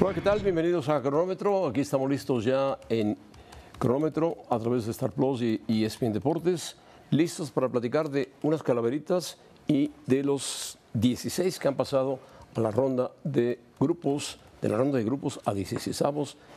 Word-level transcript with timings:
Hola, 0.00 0.12
¿qué 0.12 0.20
tal? 0.20 0.40
Bienvenidos 0.40 0.88
a 0.88 1.00
Cronómetro. 1.00 1.68
Aquí 1.68 1.80
estamos 1.80 2.10
listos 2.10 2.44
ya 2.44 2.80
en 2.88 3.16
Cronómetro 3.78 4.38
a 4.50 4.58
través 4.58 4.86
de 4.86 4.90
Star 4.90 5.12
Plus 5.12 5.40
y, 5.40 5.62
y 5.68 5.84
ESPN 5.84 6.12
Deportes, 6.12 6.76
listos 7.10 7.52
para 7.52 7.68
platicar 7.68 8.10
de 8.10 8.32
unas 8.42 8.64
calaveritas 8.64 9.38
y 9.68 9.92
de 10.06 10.24
los 10.24 10.78
16 10.94 11.60
que 11.60 11.68
han 11.68 11.76
pasado 11.76 12.18
a 12.56 12.60
la 12.60 12.72
ronda 12.72 13.12
de 13.22 13.60
grupos, 13.78 14.40
de 14.60 14.68
la 14.68 14.78
ronda 14.78 14.98
de 14.98 15.04
grupos 15.04 15.38
a 15.44 15.54
16 15.54 16.02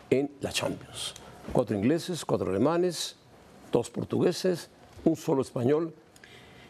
en 0.09 0.31
la 0.41 0.51
Champions. 0.51 1.13
Cuatro 1.53 1.77
ingleses, 1.77 2.25
cuatro 2.25 2.49
alemanes, 2.49 3.17
dos 3.71 3.91
portugueses, 3.91 4.71
un 5.05 5.15
solo 5.15 5.43
español. 5.43 5.93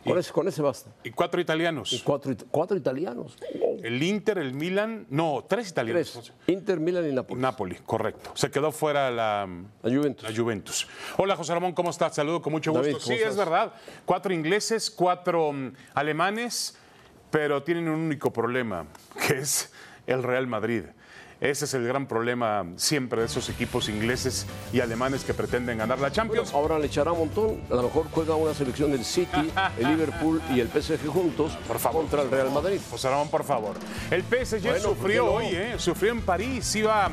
Con, 0.07 0.19
ese, 0.19 0.31
con 0.31 0.47
ese 0.47 0.61
basta. 0.61 0.89
Y 1.03 1.11
cuatro 1.11 1.39
italianos. 1.41 1.91
Y 1.93 1.99
cuatro, 1.99 2.33
cuatro 2.49 2.77
italianos. 2.77 3.37
El 3.83 4.01
Inter, 4.01 4.37
el 4.37 4.53
Milan, 4.53 5.05
no, 5.09 5.45
tres 5.47 5.69
italianos. 5.69 6.11
Tres. 6.13 6.33
Inter, 6.47 6.79
Milan 6.79 7.09
y 7.09 7.13
Napoli. 7.13 7.41
Napoli, 7.41 7.75
correcto. 7.85 8.31
Se 8.33 8.49
quedó 8.49 8.71
fuera 8.71 9.11
la, 9.11 9.47
La 9.83 9.95
Juventus. 9.95 10.29
la 10.29 10.35
Juventus. 10.35 10.87
Hola, 11.17 11.35
José 11.35 11.53
Ramón, 11.53 11.73
¿cómo 11.73 11.89
estás? 11.89 12.15
Saludo 12.15 12.41
con 12.41 12.53
mucho 12.53 12.71
gusto. 12.71 12.83
David, 12.83 13.01
¿cómo 13.03 13.15
sí, 13.15 13.21
es 13.23 13.35
verdad. 13.35 13.73
Cuatro 14.05 14.33
ingleses, 14.33 14.89
cuatro 14.89 15.51
mm, 15.51 15.73
alemanes, 15.93 16.77
pero 17.29 17.63
tienen 17.63 17.87
un 17.87 17.99
único 17.99 18.31
problema, 18.31 18.87
que 19.27 19.39
es 19.39 19.71
el 20.07 20.23
Real 20.23 20.47
Madrid. 20.47 20.83
Ese 21.39 21.65
es 21.65 21.73
el 21.75 21.85
gran 21.85 22.07
problema 22.07 22.65
siempre 22.77 23.19
de 23.21 23.27
esos 23.27 23.47
equipos 23.49 23.89
ingleses 23.89 24.47
y 24.73 24.79
alemanes 24.79 25.23
que 25.23 25.35
pretenden 25.35 25.77
ganar 25.77 25.99
la 25.99 26.11
Champions. 26.11 26.51
Ahora 26.51 26.79
le 26.79 26.87
echará 26.87 27.11
un 27.11 27.19
montón. 27.19 27.61
A 27.69 27.75
lo 27.75 27.83
mejor 27.83 28.07
juega 28.11 28.33
una 28.35 28.55
selección 28.55 28.91
del 28.91 29.05
City, 29.05 29.51
el 29.77 29.87
Liverpool 29.91 30.41
y 30.51 30.59
el 30.61 30.67
PSG 30.67 31.05
juntos 31.07 31.55
Por 31.67 31.77
favor. 31.77 32.01
contra 32.01 32.23
el 32.23 32.31
Real 32.31 32.49
Madrid. 32.51 32.79
José 32.89 33.09
Ramón, 33.09 33.29
por 33.29 33.43
favor. 33.43 33.75
El 34.09 34.23
PSG 34.23 34.61
Bueno, 34.61 34.89
¿por 34.89 34.95
sufrió 34.97 35.25
no? 35.25 35.31
hoy, 35.33 35.45
¿eh? 35.51 35.75
Sufrió 35.77 36.11
en 36.11 36.21
París, 36.21 36.75
iba 36.75 37.11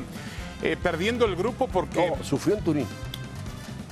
eh, 0.63 0.77
perdiendo 0.83 1.27
el 1.27 1.37
grupo 1.37 1.69
porque... 1.69 2.11
No, 2.17 2.25
sufrió 2.25 2.57
en 2.57 2.65
Turín. 2.65 2.87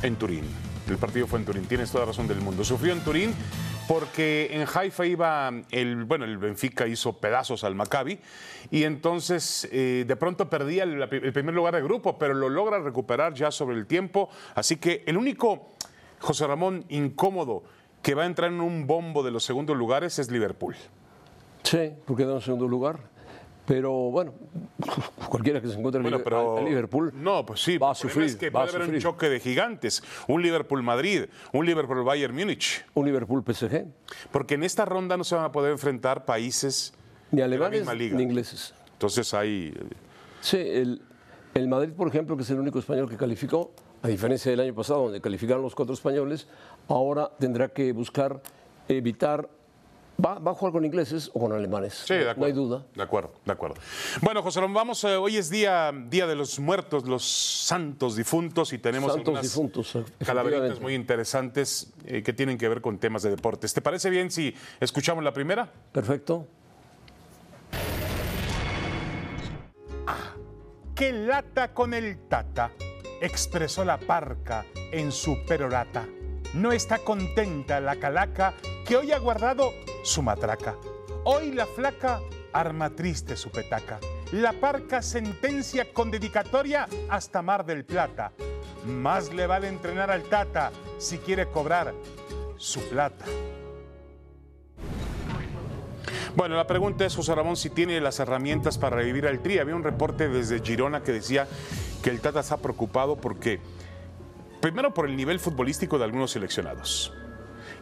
En 0.02 0.16
Turín. 0.16 0.44
El 0.92 0.98
partido 0.98 1.26
fue 1.26 1.38
en 1.38 1.46
Turín, 1.46 1.64
tienes 1.64 1.90
toda 1.90 2.04
razón 2.04 2.28
del 2.28 2.40
mundo. 2.40 2.64
Sufrió 2.64 2.92
en 2.92 3.00
Turín 3.00 3.34
porque 3.88 4.50
en 4.52 4.66
Haifa 4.72 5.06
iba 5.06 5.50
el, 5.70 6.04
bueno, 6.04 6.24
el 6.24 6.38
Benfica 6.38 6.86
hizo 6.86 7.14
pedazos 7.14 7.64
al 7.64 7.74
Maccabi 7.74 8.20
y 8.70 8.84
entonces 8.84 9.68
eh, 9.72 10.04
de 10.06 10.16
pronto 10.16 10.50
perdía 10.50 10.84
el, 10.84 11.08
primer 11.08 11.54
lugar 11.54 11.74
de 11.74 11.82
grupo, 11.82 12.18
pero 12.18 12.34
lo 12.34 12.48
logra 12.48 12.78
recuperar 12.78 13.32
ya 13.34 13.50
sobre 13.50 13.76
el 13.76 13.86
tiempo. 13.86 14.28
Así 14.54 14.76
que 14.76 15.02
el 15.06 15.16
único 15.16 15.70
José 16.20 16.46
Ramón 16.46 16.84
incómodo 16.90 17.62
que 18.02 18.14
va 18.14 18.24
a 18.24 18.26
entrar 18.26 18.52
en 18.52 18.60
un 18.60 18.86
bombo 18.86 19.22
de 19.22 19.30
los 19.30 19.44
segundos 19.44 19.76
lugares 19.76 20.18
es 20.18 20.30
Liverpool. 20.30 20.76
Sí, 21.62 21.90
porque 22.04 22.24
quedó 22.24 22.36
en 22.36 22.42
segundo 22.42 22.68
lugar. 22.68 22.98
Pero 23.64 23.92
bueno, 23.92 24.34
cualquiera 25.32 25.62
que 25.62 25.68
se 25.68 25.74
encuentre 25.78 25.98
en 25.98 26.02
Bueno, 26.02 26.18
pero 26.22 26.58
a- 26.58 26.62
Liverpool 26.62 27.10
No, 27.14 27.46
pues 27.46 27.62
sí. 27.62 27.78
va 27.78 27.92
a 27.92 27.94
sufrir. 27.94 28.26
Es 28.26 28.36
que 28.36 28.50
va 28.50 28.60
a 28.60 28.64
haber 28.64 28.82
un 28.82 28.98
choque 28.98 29.30
de 29.30 29.40
gigantes. 29.40 30.02
Un 30.28 30.42
Liverpool-Madrid, 30.42 31.24
un 31.54 31.64
Liverpool-Bayern 31.64 32.34
Múnich. 32.34 32.84
Un 32.92 33.06
Liverpool 33.06 33.42
PSG. 33.42 33.86
Porque 34.30 34.54
en 34.56 34.62
esta 34.62 34.84
ronda 34.84 35.16
no 35.16 35.24
se 35.24 35.34
van 35.34 35.46
a 35.46 35.50
poder 35.52 35.72
enfrentar 35.72 36.26
países 36.26 36.92
Ni 37.30 37.36
de 37.38 37.40
la 37.40 37.46
alemanes 37.46 37.80
misma 37.80 37.94
liga. 37.94 38.16
ni 38.18 38.24
ingleses. 38.24 38.74
Entonces 38.92 39.32
hay. 39.32 39.72
Sí, 40.42 40.58
el, 40.58 41.00
el 41.54 41.66
Madrid, 41.68 41.92
por 41.96 42.08
ejemplo, 42.08 42.36
que 42.36 42.42
es 42.42 42.50
el 42.50 42.58
único 42.60 42.78
español 42.78 43.08
que 43.08 43.16
calificó, 43.16 43.72
a 44.02 44.08
diferencia 44.08 44.50
del 44.50 44.60
año 44.60 44.74
pasado, 44.74 45.04
donde 45.04 45.20
calificaron 45.22 45.62
los 45.62 45.74
cuatro 45.74 45.94
españoles, 45.94 46.46
ahora 46.88 47.30
tendrá 47.38 47.68
que 47.68 47.92
buscar 47.92 48.42
evitar. 48.88 49.48
Va, 50.24 50.38
va 50.38 50.50
a 50.52 50.54
jugar 50.54 50.72
con 50.72 50.84
ingleses 50.84 51.30
o 51.34 51.40
con 51.40 51.52
alemanes. 51.52 52.04
Sí, 52.06 52.14
de 52.14 52.24
no, 52.24 52.30
acuerdo. 52.30 52.40
no 52.40 52.46
hay 52.46 52.52
duda. 52.52 52.86
De 52.94 53.02
acuerdo, 53.02 53.32
de 53.44 53.52
acuerdo. 53.52 53.76
Bueno, 54.20 54.42
José 54.42 54.60
Ramón, 54.60 54.74
vamos. 54.74 55.02
eh, 55.04 55.16
hoy 55.16 55.36
es 55.36 55.50
día, 55.50 55.90
día 56.08 56.26
de 56.26 56.36
los 56.36 56.58
muertos, 56.60 57.06
los 57.08 57.24
santos 57.24 58.14
difuntos, 58.16 58.72
y 58.72 58.78
tenemos 58.78 59.12
Santos 59.12 59.28
algunas 59.28 59.42
difuntos, 59.42 59.86
calaveritas 59.92 60.34
efectivamente. 60.36 60.80
muy 60.80 60.94
interesantes 60.94 61.92
eh, 62.04 62.22
que 62.22 62.32
tienen 62.32 62.58
que 62.58 62.68
ver 62.68 62.80
con 62.80 62.98
temas 62.98 63.22
de 63.22 63.30
deportes. 63.30 63.72
¿Te 63.74 63.80
parece 63.80 64.10
bien 64.10 64.30
si 64.30 64.54
escuchamos 64.80 65.24
la 65.24 65.32
primera? 65.32 65.72
Perfecto. 65.92 66.46
¡Qué 70.94 71.12
lata 71.12 71.72
con 71.74 71.94
el 71.94 72.28
tata! 72.28 72.70
expresó 73.20 73.84
la 73.84 73.98
parca 73.98 74.66
en 74.90 75.12
su 75.12 75.44
perorata. 75.46 76.06
No 76.54 76.70
está 76.70 76.98
contenta 76.98 77.80
la 77.80 77.96
calaca 77.96 78.54
que 78.86 78.96
hoy 78.96 79.12
ha 79.12 79.18
guardado 79.18 79.72
su 80.04 80.22
matraca. 80.22 80.76
Hoy 81.24 81.52
la 81.52 81.64
flaca 81.66 82.20
arma 82.52 82.90
triste 82.90 83.36
su 83.36 83.50
petaca. 83.50 83.98
La 84.32 84.52
parca 84.52 85.00
sentencia 85.00 85.92
con 85.92 86.10
dedicatoria 86.10 86.86
hasta 87.08 87.40
Mar 87.40 87.64
del 87.64 87.84
Plata. 87.84 88.32
Más 88.86 89.32
le 89.32 89.46
vale 89.46 89.68
entrenar 89.68 90.10
al 90.10 90.24
tata 90.24 90.72
si 90.98 91.18
quiere 91.18 91.46
cobrar 91.48 91.94
su 92.56 92.80
plata. 92.88 93.24
Bueno, 96.34 96.56
la 96.56 96.66
pregunta 96.66 97.04
es, 97.04 97.14
José 97.14 97.34
Ramón, 97.34 97.56
si 97.56 97.70
tiene 97.70 98.00
las 98.00 98.18
herramientas 98.18 98.78
para 98.78 98.96
revivir 98.96 99.26
al 99.26 99.40
Tri. 99.40 99.58
Había 99.58 99.76
un 99.76 99.84
reporte 99.84 100.28
desde 100.28 100.60
Girona 100.60 101.02
que 101.02 101.12
decía 101.12 101.46
que 102.02 102.10
el 102.10 102.20
Tata 102.20 102.40
está 102.40 102.56
preocupado 102.56 103.16
porque, 103.16 103.60
primero 104.62 104.94
por 104.94 105.06
el 105.06 105.14
nivel 105.14 105.38
futbolístico 105.38 105.98
de 105.98 106.04
algunos 106.04 106.30
seleccionados, 106.30 107.12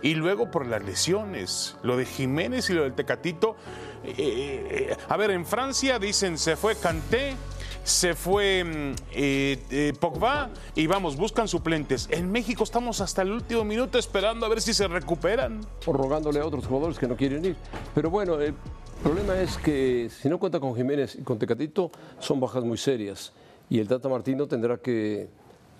y 0.03 0.15
luego 0.15 0.51
por 0.51 0.67
las 0.67 0.83
lesiones, 0.83 1.77
lo 1.85 1.97
de 1.97 2.07
Jiménez 2.07 2.69
y 2.71 2.73
lo 2.73 2.83
del 2.83 2.95
Tecatito. 2.95 3.55
Eh, 4.03 4.15
eh, 4.19 4.97
a 5.09 5.17
ver, 5.17 5.31
en 5.31 5.47
Francia 5.47 5.99
dicen 5.99 6.39
se 6.39 6.57
fue 6.57 6.75
Kanté, 6.75 7.37
se 7.85 8.15
fue 8.15 8.65
mm, 8.65 8.93
eh, 9.13 9.63
eh, 9.71 9.93
Pogba 9.99 10.51
y 10.75 10.87
vamos, 10.87 11.17
buscan 11.17 11.49
suplentes. 11.49 12.09
En 12.11 12.31
México 12.31 12.65
estamos 12.65 13.01
hasta 13.01 13.23
el 13.23 13.33
último 13.33 13.65
minuto 13.65 13.99
esperando 13.99 14.47
a 14.47 14.49
ver 14.49 14.61
si 14.61 14.75
se 14.75 14.89
recuperan. 14.89 15.61
o 15.87 15.93
rogándole 15.93 16.41
a 16.41 16.47
otros 16.47 16.67
jugadores 16.67 16.99
que 16.99 17.07
no 17.07 17.17
quieren 17.17 17.45
ir. 17.45 17.57
Pero 17.95 18.11
bueno, 18.11 18.41
el 18.41 18.55
problema 19.03 19.41
es 19.41 19.57
que 19.59 20.11
si 20.11 20.29
no 20.29 20.39
cuenta 20.39 20.61
con 20.61 20.75
Jiménez 20.75 21.17
y 21.17 21.23
con 21.23 21.39
Tecatito, 21.39 21.91
son 22.19 22.41
bajas 22.41 22.65
muy 22.65 22.79
serias. 22.79 23.33
Y 23.69 23.79
el 23.79 23.89
Tata 23.89 24.09
Martino 24.09 24.47
tendrá 24.49 24.79
que, 24.79 25.29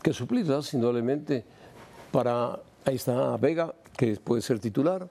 que 0.03 0.13
suplirlas, 0.13 0.73
indudablemente. 0.75 1.45
Para, 2.11 2.59
ahí 2.85 2.97
está 2.97 3.37
Vega, 3.37 3.75
que 3.97 4.17
puede 4.17 4.43
ser 4.43 4.59
titular. 4.59 5.09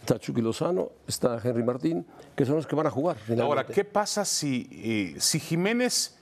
Está 0.00 0.18
Chucky 0.18 0.40
Lozano, 0.40 0.92
está 1.06 1.38
Henry 1.42 1.62
Martín, 1.62 2.06
que 2.34 2.46
son 2.46 2.56
los 2.56 2.66
que 2.66 2.74
van 2.74 2.86
a 2.86 2.90
jugar. 2.90 3.18
Ahora. 3.40 3.66
¿qué 3.66 3.84
pasa 3.84 4.24
si, 4.24 4.68
eh, 4.72 5.20
si 5.20 5.38
Jiménez... 5.38 6.16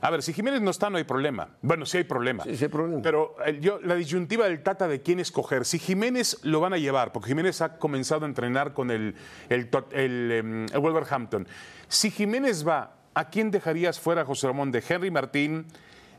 A 0.00 0.10
ver, 0.10 0.24
si 0.24 0.32
Jiménez 0.32 0.60
no 0.60 0.72
está, 0.72 0.90
no 0.90 0.98
hay 0.98 1.04
problema. 1.04 1.50
Bueno, 1.62 1.86
sí 1.86 1.98
hay 1.98 2.04
problema. 2.04 2.42
Sí, 2.42 2.56
sí 2.56 2.64
hay 2.64 2.70
problema. 2.70 3.00
Pero 3.02 3.36
eh, 3.46 3.60
yo, 3.60 3.78
la 3.80 3.94
disyuntiva 3.94 4.46
del 4.46 4.60
Tata 4.64 4.88
de 4.88 5.00
quién 5.00 5.20
escoger. 5.20 5.64
Si 5.64 5.78
Jiménez 5.78 6.40
lo 6.42 6.58
van 6.58 6.72
a 6.72 6.78
llevar, 6.78 7.12
porque 7.12 7.28
Jiménez 7.28 7.60
ha 7.60 7.78
comenzado 7.78 8.24
a 8.24 8.28
entrenar 8.28 8.74
con 8.74 8.90
el, 8.90 9.14
el, 9.48 9.70
el, 9.92 10.32
em, 10.32 10.66
el 10.66 10.80
Wolverhampton. 10.80 11.46
Si 11.86 12.10
Jiménez 12.10 12.66
va, 12.66 12.96
¿a 13.14 13.30
quién 13.30 13.52
dejarías 13.52 14.00
fuera, 14.00 14.24
José 14.24 14.48
Ramón, 14.48 14.72
de 14.72 14.82
Henry 14.86 15.12
Martín, 15.12 15.66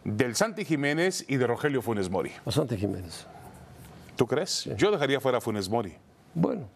del 0.04 0.36
Santi 0.36 0.66
Jiménez 0.66 1.26
y 1.28 1.38
de 1.38 1.48
Rogelio 1.48 1.82
Funes 1.82 2.10
Mori? 2.10 2.32
Bastante 2.46 2.78
Jiménez. 2.78 3.26
¿Tú 4.16 4.28
crees? 4.28 4.70
Yo 4.78 4.92
dejaría 4.92 5.20
fuera 5.20 5.40
a 5.40 5.42
Funes 5.42 5.70
Mori. 5.70 5.96
Bueno, 6.36 6.68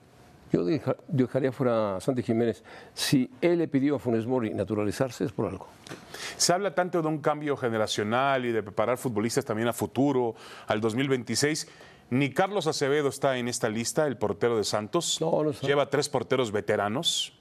yo 0.51 0.63
deja- 0.65 0.95
dejaría 1.07 1.51
fuera 1.51 1.97
a 1.97 2.01
Santi 2.01 2.23
Jiménez. 2.23 2.63
Si 2.93 3.29
él 3.41 3.59
le 3.59 3.67
pidió 3.67 3.95
a 3.95 3.99
Funes 3.99 4.25
Mori 4.25 4.53
naturalizarse, 4.53 5.23
es 5.25 5.31
por 5.31 5.47
algo. 5.47 5.67
Se 6.37 6.53
habla 6.53 6.73
tanto 6.73 7.01
de 7.01 7.07
un 7.07 7.19
cambio 7.19 7.55
generacional 7.57 8.45
y 8.45 8.51
de 8.51 8.63
preparar 8.63 8.97
futbolistas 8.97 9.45
también 9.45 9.67
a 9.67 9.73
futuro, 9.73 10.35
al 10.67 10.79
2026. 10.81 11.67
Ni 12.09 12.31
Carlos 12.33 12.67
Acevedo 12.67 13.09
está 13.09 13.37
en 13.37 13.49
esta 13.49 13.67
lista, 13.69 14.07
el 14.07 14.17
portero 14.17 14.57
de 14.57 14.63
Santos. 14.63 15.19
No, 15.19 15.43
no 15.43 15.49
está. 15.51 15.67
Lleva 15.67 15.89
tres 15.89 16.07
porteros 16.07 16.51
veteranos, 16.51 17.33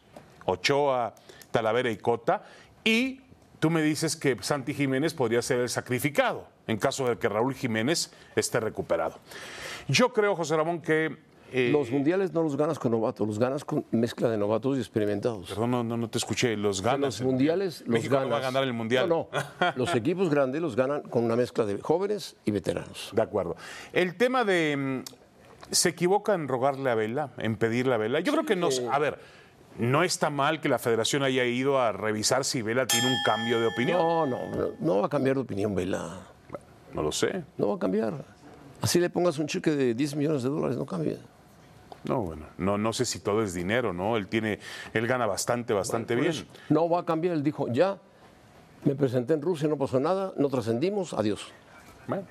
Ochoa, 0.44 1.14
Talavera 1.52 1.91
y 1.91 1.96
Cota. 1.96 2.42
Y 2.84 3.20
tú 3.59 3.71
me 3.71 3.82
dices 3.82 4.17
que 4.17 4.37
Santi 4.41 4.75
Jiménez 4.75 5.14
podría 5.14 5.43
ser 5.43 5.61
el 5.61 5.69
sacrificado 5.69 6.47
en 6.67 6.76
caso 6.79 7.08
de 7.08 7.17
que 7.19 7.29
Raúl 7.29 7.55
Jiménez 7.55 8.12
esté 8.35 8.61
recuperado. 8.61 9.19
Yo 9.88 10.12
creo, 10.12 10.35
José 10.35 10.56
Ramón, 10.56 10.81
que... 10.81 11.17
eh, 11.53 11.70
Los 11.73 11.91
mundiales 11.93 12.32
no 12.32 12.43
los 12.43 12.56
ganas 12.56 12.79
con 12.79 12.91
novatos, 12.93 13.26
los 13.26 13.38
ganas 13.38 13.64
con 13.64 13.85
mezcla 13.93 14.29
de 14.29 14.37
novatos 14.37 14.76
y 14.76 14.81
experimentados. 14.81 15.49
Perdón, 15.49 15.70
no, 15.70 15.85
no, 15.85 15.97
no 15.97 16.08
te 16.11 16.19
escuché. 16.19 16.56
Los 16.56 16.82
ganas. 16.82 17.20
los 17.20 17.23
mundiales 17.23 17.81
los 17.82 17.88
México 17.88 18.19
no 18.19 18.29
va 18.29 18.38
a 18.38 18.41
ganar 18.41 18.64
el 18.64 18.73
mundial. 18.73 19.08
No, 19.08 19.29
no. 19.32 19.73
Los 19.76 19.94
equipos 19.94 20.29
grandes 20.29 20.61
los 20.61 20.75
ganan 20.75 21.02
con 21.02 21.25
una 21.25 21.37
mezcla 21.37 21.64
de 21.64 21.79
jóvenes 21.81 22.35
y 22.44 22.50
veteranos. 22.50 23.11
De 23.14 23.23
acuerdo. 23.23 23.55
El 23.93 24.17
tema 24.17 24.44
de. 24.44 24.76
mm, 24.76 25.73
¿Se 25.73 25.88
equivoca 25.88 26.35
en 26.35 26.47
rogarle 26.49 26.91
a 26.91 26.94
Vela, 26.94 27.31
en 27.38 27.56
pedirle 27.56 27.94
a 27.94 27.97
Vela? 27.97 28.20
Yo 28.20 28.32
creo 28.32 28.44
que 28.44 28.55
no. 28.56 28.69
A 28.91 28.99
ver, 29.00 29.19
no 29.78 30.02
está 30.02 30.31
mal 30.31 30.61
que 30.61 30.69
la 30.69 30.78
federación 30.78 31.23
haya 31.23 31.44
ido 31.44 31.81
a 31.81 31.93
revisar 31.93 32.44
si 32.44 32.62
Vela 32.62 32.87
tiene 32.87 33.08
un 33.08 33.17
cambio 33.25 33.61
de 33.61 33.67
opinión. 33.67 33.99
No, 33.99 34.26
no, 34.26 34.38
no, 34.50 34.69
no 34.81 34.99
va 35.00 35.06
a 35.06 35.08
cambiar 35.11 35.37
de 35.37 35.43
opinión, 35.43 35.75
Vela. 35.75 36.20
No 36.94 37.02
lo 37.02 37.12
sé. 37.12 37.44
No 37.58 37.69
va 37.69 37.75
a 37.76 37.78
cambiar. 37.78 38.25
Así 38.81 38.99
le 39.00 39.11
pongas 39.11 39.38
un 39.38 39.46
cheque 39.46 39.70
de 39.70 39.94
10 39.94 40.17
millones 40.17 40.43
de 40.43 40.49
dólares, 40.49 40.76
no 40.76 40.87
cambia. 40.87 41.17
No, 42.05 42.23
bueno, 42.23 42.46
no, 42.56 42.78
no 42.78 42.93
sé 42.93 43.05
si 43.05 43.19
todo 43.19 43.43
es 43.43 43.52
dinero, 43.52 43.93
¿no? 43.93 44.17
Él 44.17 44.28
tiene, 44.28 44.61
él 44.94 45.06
gana 45.08 45.26
bastante, 45.26 45.73
bastante 45.73 46.14
Por 46.14 46.23
bien. 46.25 46.46
No 46.69 46.88
va 46.88 47.00
a 47.00 47.05
cambiar, 47.05 47.34
él 47.34 47.43
dijo, 47.43 47.67
ya 47.73 47.99
Me 48.84 48.94
presenté 48.94 49.34
en 49.34 49.43
Rusia, 49.43 49.67
no 49.69 49.76
pasó 49.76 49.99
nada, 49.99 50.32
no 50.37 50.49
trascendimos, 50.49 51.12
adiós. 51.14 51.49
Bueno. 52.06 52.25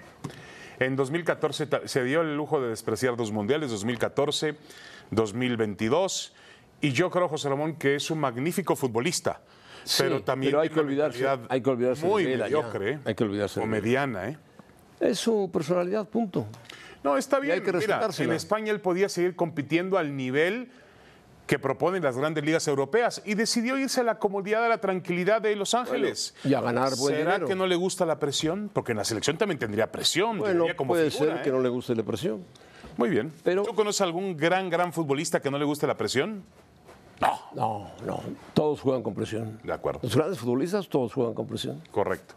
En 0.80 0.95
2014 0.95 1.68
ta- 1.68 1.88
se 1.88 2.03
dio 2.06 2.21
el 2.21 2.38
lujo 2.38 2.62
de 2.62 2.69
despreciar 2.69 3.18
dos 3.18 3.31
mundiales, 3.33 3.69
2014, 3.71 4.56
2022. 5.12 6.33
Y 6.85 6.91
yo 6.91 7.09
creo, 7.09 7.27
José 7.27 7.49
Ramón, 7.49 7.75
que 7.75 7.95
es 7.95 8.11
un 8.11 8.19
magnífico 8.19 8.75
futbolista. 8.75 9.41
Sí, 9.83 10.03
pero 10.03 10.21
también 10.23 10.51
pero 10.51 10.61
hay 10.61 10.69
que 10.69 10.79
olvidarse- 10.79 11.39
hay 11.49 11.61
que 11.61 11.69
olvidarse 11.69 12.05
muy 12.05 12.23
de 12.25 12.37
mediocre. 12.37 12.91
¿eh? 12.91 12.99
Hay 13.05 13.15
que 13.15 13.23
olvidarse 13.23 13.59
O 13.59 13.65
mediana, 13.65 14.29
¿eh? 14.29 14.37
Es 14.99 15.19
su 15.19 15.49
personalidad, 15.51 16.07
punto. 16.07 16.45
No, 17.03 17.17
está 17.17 17.39
bien. 17.39 17.53
hay 17.55 17.61
que 17.61 17.71
Mira, 17.73 18.07
en 18.17 18.31
España 18.33 18.71
él 18.71 18.81
podía 18.81 19.09
seguir 19.09 19.35
compitiendo 19.35 19.97
al 19.97 20.15
nivel 20.15 20.69
que 21.47 21.59
proponen 21.59 22.01
las 22.03 22.17
grandes 22.17 22.43
ligas 22.43 22.67
europeas 22.67 23.21
y 23.25 23.35
decidió 23.35 23.77
irse 23.77 24.01
a 24.01 24.03
la 24.03 24.17
comodidad, 24.17 24.65
a 24.65 24.69
la 24.69 24.79
tranquilidad 24.79 25.41
de 25.41 25.55
Los 25.55 25.73
Ángeles. 25.75 26.33
y 26.43 26.53
a 26.55 26.61
ganar 26.61 26.95
buen 26.97 27.15
¿Será 27.15 27.31
dinero. 27.33 27.47
que 27.47 27.55
no 27.55 27.65
le 27.67 27.75
gusta 27.75 28.05
la 28.05 28.17
presión? 28.17 28.69
Porque 28.73 28.93
en 28.93 28.97
la 28.99 29.03
selección 29.05 29.37
también 29.37 29.59
tendría 29.59 29.91
presión. 29.91 30.39
Bueno, 30.39 30.65
como 30.75 30.89
puede 30.89 31.11
figura, 31.11 31.31
ser 31.33 31.39
¿eh? 31.41 31.43
que 31.43 31.51
no 31.51 31.59
le 31.61 31.69
guste 31.69 31.95
la 31.95 32.01
presión. 32.03 32.43
Muy 32.97 33.09
bien. 33.09 33.31
Pero- 33.43 33.61
¿Tú 33.63 33.75
conoces 33.75 34.01
algún 34.01 34.35
gran, 34.35 34.69
gran 34.71 34.91
futbolista 34.93 35.39
que 35.41 35.51
no 35.51 35.59
le 35.59 35.65
guste 35.65 35.85
la 35.85 35.95
presión? 35.97 36.43
No, 37.21 37.91
no, 38.06 38.21
todos 38.53 38.81
juegan 38.81 39.01
con 39.01 39.13
presión. 39.13 39.59
De 39.63 39.71
acuerdo. 39.73 40.00
Los 40.03 40.15
grandes 40.15 40.38
futbolistas 40.39 40.88
todos 40.89 41.13
juegan 41.13 41.33
con 41.33 41.47
presión. 41.47 41.81
Correcto. 41.91 42.33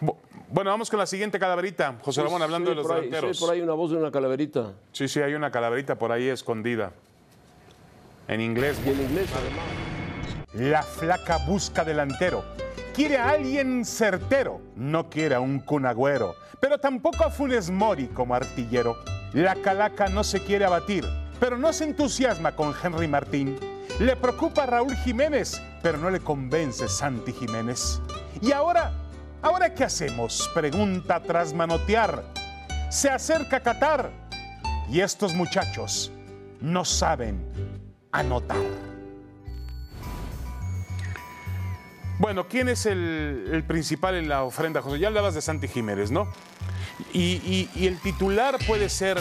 Bu- 0.00 0.16
Bueno, 0.50 0.70
vamos 0.70 0.88
con 0.88 0.98
la 0.98 1.06
siguiente 1.06 1.38
calaverita. 1.38 1.96
José 2.02 2.22
Ramón, 2.22 2.40
hablando 2.40 2.70
Sí, 2.70 2.70
de 2.70 2.76
los 2.76 2.86
por 2.86 2.96
ahí, 2.96 3.02
delanteros. 3.06 3.36
sí, 3.36 3.44
por 3.44 3.52
ahí 3.52 3.60
una 3.60 3.74
voz 3.74 3.90
de 3.90 3.96
una 3.98 4.10
calaverita. 4.10 4.72
Sí, 4.92 5.06
sí, 5.08 5.20
hay 5.20 5.34
una 5.34 5.50
calaverita 5.50 5.96
por 5.96 6.10
ahí 6.12 6.28
escondida. 6.28 6.92
En 8.28 8.40
inglés. 8.40 8.78
Y 8.84 8.88
en 8.90 9.00
inglés, 9.02 9.28
además. 9.34 9.64
La 10.54 10.82
flaca 10.82 11.38
busca 11.46 11.84
delantero. 11.84 12.42
Quiere 12.94 13.18
a 13.18 13.30
alguien 13.30 13.84
certero. 13.84 14.60
No 14.76 15.10
quiere 15.10 15.34
a 15.34 15.40
un 15.40 15.60
cunagüero. 15.60 16.34
Pero 16.60 16.78
tampoco 16.78 17.24
a 17.24 17.30
Funes 17.30 17.70
Mori 17.70 18.06
como 18.08 18.34
artillero. 18.34 18.96
La 19.34 19.54
calaca 19.56 20.08
no 20.08 20.24
se 20.24 20.40
quiere 20.42 20.64
abatir. 20.64 21.04
Pero 21.40 21.56
no 21.56 21.72
se 21.72 21.84
entusiasma 21.84 22.52
con 22.56 22.74
Henry 22.82 23.06
Martín. 23.08 23.58
Le 24.00 24.16
preocupa 24.16 24.66
Raúl 24.66 24.96
Jiménez. 24.96 25.60
Pero 25.82 25.98
no 25.98 26.10
le 26.10 26.20
convence 26.20 26.88
Santi 26.88 27.32
Jiménez. 27.32 28.00
Y 28.42 28.52
ahora, 28.52 28.92
¿ahora 29.42 29.72
qué 29.74 29.84
hacemos? 29.84 30.50
Pregunta 30.54 31.22
tras 31.22 31.52
manotear. 31.52 32.24
Se 32.90 33.08
acerca 33.08 33.60
Qatar. 33.60 34.10
Y 34.90 35.00
estos 35.00 35.34
muchachos 35.34 36.10
no 36.60 36.84
saben 36.84 37.44
anotar. 38.10 38.56
Bueno, 42.18 42.48
¿quién 42.48 42.68
es 42.68 42.84
el, 42.86 43.48
el 43.52 43.62
principal 43.64 44.16
en 44.16 44.28
la 44.28 44.42
ofrenda, 44.42 44.82
José? 44.82 44.98
Ya 44.98 45.06
hablabas 45.08 45.34
de 45.34 45.40
Santi 45.42 45.68
Jiménez, 45.68 46.10
¿no? 46.10 46.26
Y- 47.12 47.68
y 47.76 47.86
el 47.86 47.98
titular 48.00 48.56
puede 48.66 48.88
ser 48.88 49.18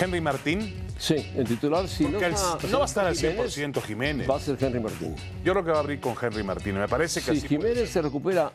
Henry 0.00 0.20
Martín, 0.20 0.87
Sí, 0.98 1.14
el 1.36 1.46
titular, 1.46 1.86
si 1.86 2.04
no, 2.06 2.18
el- 2.18 2.32
está- 2.34 2.58
no 2.70 2.78
va 2.78 2.84
a 2.84 2.86
estar 2.86 3.06
al 3.06 3.16
Jiménez, 3.16 3.56
100% 3.56 3.80
Jiménez. 3.82 4.28
Va 4.28 4.36
a 4.36 4.40
ser 4.40 4.56
Henry 4.60 4.80
Martín. 4.80 5.14
Yo 5.44 5.52
creo 5.52 5.64
que 5.64 5.70
va 5.70 5.76
a 5.76 5.80
abrir 5.80 6.00
con 6.00 6.14
Henry 6.20 6.42
Martín. 6.42 6.74
Me 6.76 6.88
parece 6.88 7.20
que 7.20 7.32
Si 7.32 7.38
así 7.46 7.56
puede 7.56 7.70
Jiménez 7.70 7.90
se 7.90 8.02
recupera 8.02 8.52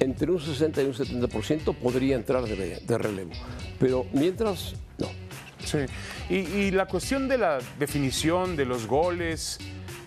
entre 0.00 0.30
un 0.32 0.40
60 0.40 0.82
y 0.82 0.86
un 0.86 0.94
70%, 0.94 1.74
podría 1.74 2.16
entrar 2.16 2.44
de, 2.44 2.80
de 2.80 2.98
relevo. 2.98 3.30
Pero 3.78 4.06
mientras, 4.12 4.74
no. 4.98 5.08
Sí, 5.64 5.78
y, 6.28 6.34
y 6.38 6.70
la 6.72 6.86
cuestión 6.86 7.28
de 7.28 7.38
la 7.38 7.58
definición 7.78 8.56
de 8.56 8.64
los 8.64 8.86
goles 8.86 9.58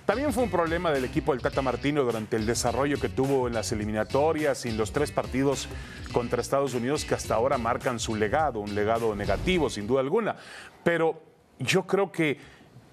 también 0.05 0.31
fue 0.31 0.43
un 0.43 0.51
problema 0.51 0.91
del 0.91 1.05
equipo 1.05 1.31
del 1.31 1.41
Tata 1.41 1.61
Martino 1.61 2.03
durante 2.03 2.35
el 2.35 2.45
desarrollo 2.45 2.99
que 2.99 3.09
tuvo 3.09 3.47
en 3.47 3.53
las 3.53 3.71
eliminatorias 3.71 4.65
y 4.65 4.69
en 4.69 4.77
los 4.77 4.91
tres 4.91 5.11
partidos 5.11 5.67
contra 6.11 6.41
Estados 6.41 6.75
Unidos 6.75 7.05
que 7.05 7.15
hasta 7.15 7.35
ahora 7.35 7.57
marcan 7.57 7.99
su 7.99 8.15
legado, 8.15 8.59
un 8.59 8.75
legado 8.75 9.15
negativo 9.15 9.69
sin 9.69 9.87
duda 9.87 10.01
alguna. 10.01 10.35
Pero 10.83 11.21
yo 11.59 11.87
creo 11.87 12.11
que 12.11 12.37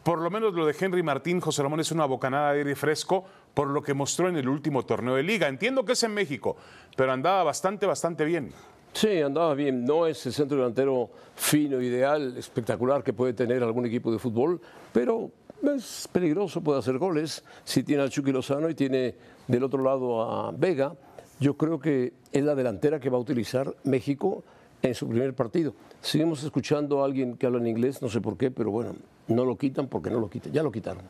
por 0.03 0.20
lo 0.20 0.31
menos 0.31 0.55
lo 0.55 0.67
de 0.67 0.75
Henry 0.79 1.03
Martín, 1.03 1.41
José 1.41 1.62
Ramón, 1.62 1.81
es 1.81 1.93
una 1.93 2.06
bocanada 2.06 2.53
de 2.53 2.59
aire 2.61 2.75
fresco 2.75 3.25
por 3.55 3.69
lo 3.69 3.82
que 3.82 3.94
mostró 3.94 4.29
en 4.29 4.37
el 4.37 4.49
último 4.49 4.85
torneo 4.85 5.15
de 5.15 5.23
liga. 5.23 5.49
Entiendo 5.49 5.85
que 5.85 5.93
es 5.93 6.03
en 6.03 6.15
México, 6.15 6.56
pero 6.97 7.12
andaba 7.12 7.44
bastante, 7.44 7.87
bastante 7.87 8.25
bien. 8.25 8.53
Sí, 8.93 9.23
andaba 9.23 9.55
bien. 9.55 9.85
No 9.85 10.06
es 10.06 10.25
el 10.26 10.32
centro 10.32 10.58
delantero 10.58 11.11
fino, 11.35 11.81
ideal, 11.81 12.37
espectacular 12.37 13.03
que 13.03 13.12
puede 13.12 13.32
tener 13.32 13.62
algún 13.62 13.87
equipo 13.87 14.12
de 14.12 14.19
fútbol, 14.19 14.61
pero 14.93 15.31
es 15.70 16.09
peligroso, 16.11 16.61
puede 16.61 16.81
hacer 16.81 16.99
goles. 16.99 17.44
Si 17.64 17.82
tiene 17.82 18.03
al 18.03 18.11
Chucky 18.11 18.32
Lozano 18.32 18.69
y 18.69 18.75
tiene 18.75 19.14
del 19.47 19.62
otro 19.62 19.82
lado 19.82 20.23
a 20.23 20.53
Vega, 20.53 20.94
yo 21.41 21.56
creo 21.56 21.79
que 21.81 22.12
es 22.32 22.43
la 22.44 22.55
delantera 22.55 23.00
que 23.00 23.11
va 23.11 23.19
a 23.19 23.20
utilizar 23.20 23.75
México 23.85 24.43
en 24.82 24.94
su 24.94 25.09
primer 25.09 25.35
partido. 25.35 25.75
Seguimos 26.00 26.43
escuchando 26.43 27.03
a 27.03 27.05
alguien 27.05 27.37
que 27.37 27.47
habla 27.47 27.59
en 27.59 27.69
inglés, 27.69 28.03
no 28.03 28.09
sé 28.09 28.20
por 28.20 28.37
qué, 28.37 28.50
pero 28.50 28.70
bueno, 28.70 28.94
no 29.29 29.44
lo 29.44 29.56
quitan 29.56 29.87
porque 29.87 30.11
no 30.11 30.20
lo 30.20 30.29
quitan. 30.29 30.53
Ya 30.53 30.62
lo 30.62 30.73
quitaron. 30.73 31.03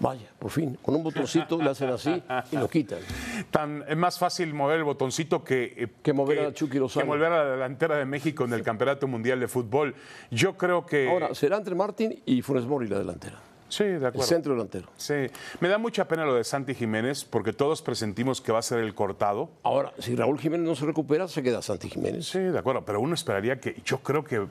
Vaya, 0.00 0.26
por 0.36 0.50
fin, 0.50 0.76
con 0.82 0.96
un 0.96 1.04
botoncito 1.04 1.62
le 1.62 1.70
hacen 1.70 1.90
así 1.90 2.20
y 2.50 2.56
lo 2.56 2.68
quitan. 2.68 2.98
Tan, 3.52 3.84
es 3.86 3.96
más 3.96 4.18
fácil 4.18 4.52
mover 4.52 4.78
el 4.78 4.84
botoncito 4.84 5.44
que, 5.44 5.74
eh, 5.76 5.88
Que 6.02 6.12
mover 6.12 6.40
a 6.40 6.52
Chucky 6.52 6.78
Lozano. 6.78 7.04
que 7.04 7.06
mover 7.06 7.32
a 7.32 7.44
la 7.44 7.50
delantera 7.52 7.96
de 7.96 8.04
México 8.04 8.44
en 8.44 8.52
el 8.52 8.62
Campeonato 8.62 9.06
Mundial 9.06 9.38
de 9.38 9.46
Fútbol. 9.46 9.94
Yo 10.30 10.56
creo 10.56 10.84
que. 10.86 11.08
Ahora, 11.08 11.34
será 11.36 11.56
entre 11.56 11.76
Martín 11.76 12.20
y 12.26 12.42
Funes 12.42 12.66
Mori 12.66 12.88
la 12.88 12.98
delantera. 12.98 13.38
Sí, 13.72 13.84
de 13.84 13.96
El 13.96 14.06
acuerdo. 14.06 14.26
centro 14.28 14.52
delantero. 14.52 14.88
Sí. 14.96 15.14
Me 15.60 15.68
da 15.68 15.78
mucha 15.78 16.06
pena 16.06 16.24
lo 16.24 16.34
de 16.34 16.44
Santi 16.44 16.74
Jiménez 16.74 17.24
porque 17.24 17.52
todos 17.52 17.82
presentimos 17.82 18.40
que 18.40 18.52
va 18.52 18.58
a 18.58 18.62
ser 18.62 18.78
el 18.80 18.94
cortado. 18.94 19.50
Ahora, 19.62 19.92
si 19.98 20.14
Raúl 20.14 20.38
Jiménez 20.38 20.66
no 20.68 20.74
se 20.74 20.84
recupera, 20.86 21.26
se 21.28 21.42
queda 21.42 21.62
Santi 21.62 21.88
Jiménez. 21.88 22.26
Sí, 22.28 22.38
de 22.38 22.58
acuerdo, 22.58 22.84
pero 22.84 23.00
uno 23.00 23.14
esperaría 23.14 23.58
que. 23.60 23.80
Yo 23.84 23.98
creo 23.98 24.24
que, 24.24 24.46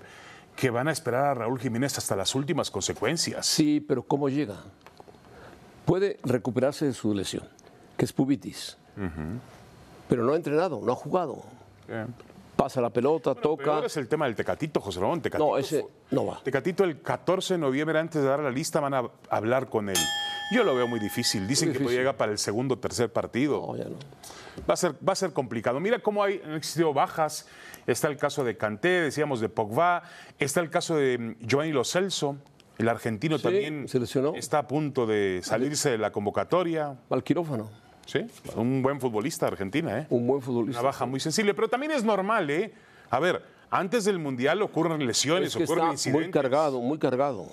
que 0.55 0.69
van 0.69 0.87
a 0.87 0.91
esperar 0.91 1.25
a 1.25 1.33
Raúl 1.33 1.59
Jiménez 1.59 1.97
hasta 1.97 2.15
las 2.15 2.33
últimas 2.35 2.71
consecuencias. 2.71 3.45
Sí, 3.45 3.79
pero 3.79 4.03
¿cómo 4.03 4.27
llega? 4.29 4.57
Puede 5.85 6.19
recuperarse 6.23 6.85
de 6.85 6.93
su 6.93 7.13
lesión, 7.13 7.43
que 7.97 8.05
es 8.05 8.13
pubitis. 8.13 8.77
Pero 10.09 10.23
no 10.23 10.33
ha 10.33 10.35
entrenado, 10.35 10.81
no 10.83 10.91
ha 10.91 10.95
jugado. 10.95 11.43
Pasa 12.55 12.79
la 12.81 12.89
pelota, 12.91 13.33
toca. 13.33 13.73
ahora 13.75 13.87
es 13.87 13.97
el 13.97 14.07
tema 14.07 14.25
del 14.25 14.35
Tecatito, 14.35 14.79
José 14.81 14.99
Ramón. 14.99 15.21
Tecatito 15.21 15.49
No, 15.51 15.57
ese 15.57 15.85
no 16.11 16.25
va. 16.27 16.39
Tecatito 16.43 16.83
el 16.83 17.01
14 17.01 17.55
de 17.55 17.57
noviembre, 17.59 17.97
antes 17.97 18.21
de 18.21 18.27
dar 18.27 18.39
la 18.39 18.51
lista, 18.51 18.79
van 18.79 18.93
a 18.93 19.03
hablar 19.29 19.67
con 19.69 19.89
él. 19.89 19.97
Yo 20.53 20.63
lo 20.63 20.75
veo 20.75 20.87
muy 20.87 20.99
difícil. 20.99 21.47
Dicen 21.47 21.69
Muy 21.69 21.73
que 21.73 21.79
difícil. 21.79 21.99
llega 21.99 22.17
para 22.17 22.31
el 22.31 22.37
segundo 22.37 22.75
o 22.75 22.77
tercer 22.77 23.11
partido. 23.11 23.65
No, 23.67 23.77
ya 23.77 23.85
no. 23.85 23.95
Va 24.69 24.73
a 24.73 24.77
ser, 24.77 24.93
va 25.07 25.13
a 25.13 25.15
ser 25.15 25.31
complicado. 25.33 25.79
Mira 25.79 25.99
cómo 25.99 26.23
hay, 26.23 26.41
han 26.45 26.53
existido 26.55 26.93
bajas. 26.93 27.47
Está 27.87 28.09
el 28.09 28.17
caso 28.17 28.43
de 28.43 28.57
Kanté, 28.57 28.89
decíamos 28.89 29.39
de 29.39 29.47
Pogba. 29.49 30.03
Está 30.37 30.59
el 30.59 30.69
caso 30.69 30.95
de 30.97 31.17
mm, 31.17 31.45
Giovanni 31.47 31.71
Lo 31.71 31.83
Celso. 31.85 32.35
El 32.77 32.89
argentino 32.89 33.37
Sí, 33.37 33.43
también 33.43 33.87
se 33.87 33.99
lesionó. 33.99 34.33
está 34.35 34.59
a 34.59 34.67
punto 34.67 35.05
de 35.05 35.39
salirse 35.43 35.89
de 35.91 35.97
la 35.97 36.11
convocatoria. 36.11 36.97
Al 37.09 37.23
quirófano. 37.23 37.69
Sí, 38.11 38.25
un 38.55 38.81
buen 38.81 38.99
futbolista 38.99 39.47
Argentina, 39.47 39.99
¿eh? 39.99 40.07
Un 40.09 40.27
buen 40.27 40.37
Una 40.37 40.45
futbolista. 40.45 40.81
baja 40.81 41.05
muy 41.05 41.19
sensible, 41.21 41.53
pero 41.53 41.69
también 41.69 41.93
es 41.93 42.03
normal, 42.03 42.49
¿eh? 42.49 42.73
A 43.09 43.19
ver, 43.19 43.41
antes 43.69 44.03
del 44.03 44.19
Mundial 44.19 44.61
ocurren 44.61 45.05
lesiones, 45.05 45.49
Es 45.49 45.55
que 45.57 45.63
ocurren 45.63 45.83
está 45.85 45.93
incidentes. 45.93 46.25
muy 46.27 46.31
cargado, 46.31 46.81
muy 46.81 46.97
cargado. 46.97 47.45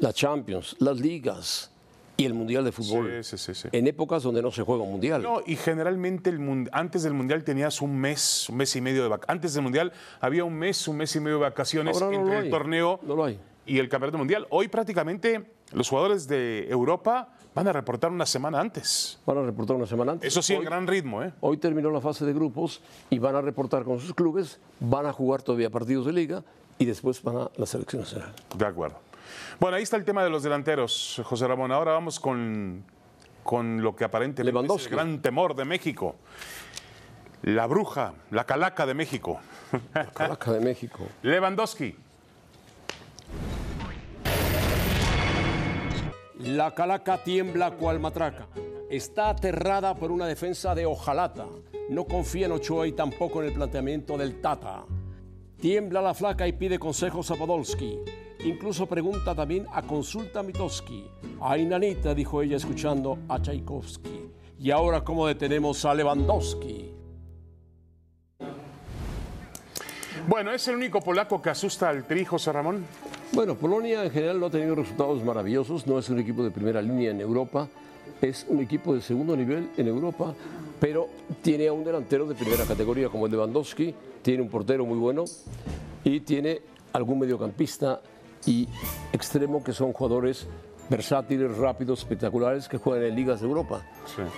La 0.00 0.12
Champions, 0.12 0.76
las 0.80 0.98
ligas 0.98 1.70
y 2.16 2.26
el 2.26 2.34
Mundial 2.34 2.64
de 2.64 2.72
Fútbol. 2.72 3.24
Sí, 3.24 3.38
sí, 3.38 3.54
sí, 3.54 3.62
sí. 3.62 3.68
En 3.72 3.86
épocas 3.86 4.22
donde 4.22 4.42
no 4.42 4.50
se 4.50 4.62
juega 4.62 4.82
un 4.82 4.90
Mundial. 4.90 5.22
No, 5.22 5.40
y 5.46 5.56
generalmente 5.56 6.28
el 6.28 6.38
mun- 6.40 6.68
antes 6.72 7.02
del 7.02 7.14
Mundial 7.14 7.42
tenías 7.42 7.80
un 7.80 7.96
mes, 7.98 8.48
un 8.50 8.56
mes 8.58 8.76
y 8.76 8.80
medio 8.82 9.02
de 9.02 9.08
vacaciones. 9.08 9.34
Antes 9.34 9.54
del 9.54 9.62
Mundial 9.62 9.92
había 10.20 10.44
un 10.44 10.54
mes, 10.54 10.86
un 10.88 10.96
mes 10.98 11.16
y 11.16 11.20
medio 11.20 11.36
de 11.38 11.42
vacaciones 11.44 12.02
Ahora 12.02 12.16
entre 12.16 12.38
el 12.38 12.44
hay. 12.44 12.50
torneo 12.50 13.00
No 13.02 13.16
lo 13.16 13.24
hay. 13.24 13.40
y 13.64 13.78
el 13.78 13.88
Campeonato 13.88 14.18
Mundial. 14.18 14.46
Hoy 14.50 14.68
prácticamente 14.68 15.44
los 15.72 15.88
jugadores 15.88 16.28
de 16.28 16.68
Europa 16.68 17.30
van 17.54 17.68
a 17.68 17.72
reportar 17.72 18.10
una 18.10 18.26
semana 18.26 18.60
antes. 18.60 19.18
Van 19.26 19.38
a 19.38 19.42
reportar 19.42 19.76
una 19.76 19.86
semana 19.86 20.12
antes. 20.12 20.28
Eso 20.28 20.42
sí, 20.42 20.54
en 20.54 20.60
Hoy- 20.60 20.64
gran 20.66 20.86
ritmo, 20.86 21.22
¿eh? 21.22 21.32
Hoy 21.40 21.56
terminó 21.56 21.90
la 21.90 22.00
fase 22.00 22.24
de 22.24 22.32
grupos 22.32 22.80
y 23.10 23.18
van 23.18 23.36
a 23.36 23.40
reportar 23.40 23.84
con 23.84 24.00
sus 24.00 24.14
clubes, 24.14 24.58
van 24.80 25.06
a 25.06 25.12
jugar 25.12 25.42
todavía 25.42 25.70
partidos 25.70 26.06
de 26.06 26.12
liga 26.12 26.42
y 26.78 26.84
después 26.84 27.22
van 27.22 27.36
a 27.36 27.50
la 27.56 27.66
selección 27.66 28.02
nacional. 28.02 28.32
De 28.56 28.66
acuerdo. 28.66 28.98
Bueno, 29.60 29.76
ahí 29.76 29.82
está 29.82 29.96
el 29.96 30.04
tema 30.04 30.22
de 30.24 30.30
los 30.30 30.42
delanteros, 30.42 31.20
José 31.24 31.46
Ramón. 31.46 31.70
Ahora 31.72 31.92
vamos 31.92 32.18
con, 32.20 32.82
con 33.42 33.82
lo 33.82 33.94
que 33.94 34.04
aparentemente 34.04 34.74
es 34.74 34.86
el 34.86 34.92
gran 34.92 35.22
temor 35.22 35.54
de 35.54 35.64
México. 35.64 36.16
La 37.42 37.66
bruja, 37.66 38.14
la 38.30 38.44
calaca 38.44 38.86
de 38.86 38.94
México. 38.94 39.38
La 39.92 40.06
Calaca 40.06 40.52
de 40.52 40.60
México. 40.60 41.00
Lewandowski. 41.22 41.96
La 46.46 46.74
Calaca 46.74 47.24
tiembla 47.24 47.70
cual 47.70 48.00
matraca. 48.00 48.48
Está 48.90 49.30
aterrada 49.30 49.94
por 49.94 50.12
una 50.12 50.26
defensa 50.26 50.74
de 50.74 50.84
Ojalata. 50.84 51.46
No 51.88 52.04
confía 52.04 52.44
en 52.44 52.52
Ochoa 52.52 52.86
y 52.86 52.92
tampoco 52.92 53.40
en 53.40 53.48
el 53.48 53.54
planteamiento 53.54 54.18
del 54.18 54.42
Tata. 54.42 54.84
Tiembla 55.58 56.02
la 56.02 56.12
flaca 56.12 56.46
y 56.46 56.52
pide 56.52 56.78
consejos 56.78 57.30
a 57.30 57.36
Podolski. 57.36 57.98
Incluso 58.44 58.84
pregunta 58.84 59.34
también 59.34 59.66
a 59.72 59.80
consulta 59.80 60.42
Mitoski. 60.42 61.06
Ay, 61.40 61.64
nanita, 61.64 62.14
dijo 62.14 62.42
ella 62.42 62.58
escuchando 62.58 63.20
a 63.26 63.40
Tchaikovsky. 63.40 64.30
Y 64.58 64.70
ahora, 64.70 65.02
¿cómo 65.02 65.26
detenemos 65.26 65.82
a 65.86 65.94
Lewandowski? 65.94 66.92
Bueno, 70.28 70.52
¿es 70.52 70.68
el 70.68 70.76
único 70.76 71.00
polaco 71.00 71.40
que 71.40 71.48
asusta 71.48 71.88
al 71.88 72.06
tri, 72.06 72.26
José 72.26 72.52
Ramón? 72.52 72.84
Bueno, 73.34 73.56
Polonia 73.56 74.04
en 74.04 74.12
general 74.12 74.38
no 74.38 74.46
ha 74.46 74.50
tenido 74.50 74.76
resultados 74.76 75.24
maravillosos, 75.24 75.88
no 75.88 75.98
es 75.98 76.08
un 76.08 76.20
equipo 76.20 76.44
de 76.44 76.52
primera 76.52 76.80
línea 76.80 77.10
en 77.10 77.20
Europa, 77.20 77.68
es 78.22 78.46
un 78.48 78.60
equipo 78.60 78.94
de 78.94 79.00
segundo 79.00 79.36
nivel 79.36 79.70
en 79.76 79.88
Europa, 79.88 80.32
pero 80.78 81.08
tiene 81.42 81.66
a 81.66 81.72
un 81.72 81.82
delantero 81.82 82.26
de 82.26 82.36
primera 82.36 82.64
categoría 82.64 83.08
como 83.08 83.26
el 83.26 83.32
Lewandowski, 83.32 83.92
tiene 84.22 84.40
un 84.40 84.48
portero 84.48 84.86
muy 84.86 84.98
bueno 84.98 85.24
y 86.04 86.20
tiene 86.20 86.62
algún 86.92 87.18
mediocampista 87.18 88.00
y 88.46 88.68
extremo 89.12 89.64
que 89.64 89.72
son 89.72 89.92
jugadores 89.92 90.46
versátiles, 90.88 91.58
rápidos, 91.58 91.98
espectaculares 92.00 92.68
que 92.68 92.78
juegan 92.78 93.04
en 93.04 93.16
ligas 93.16 93.40
de 93.40 93.48
Europa. 93.48 93.82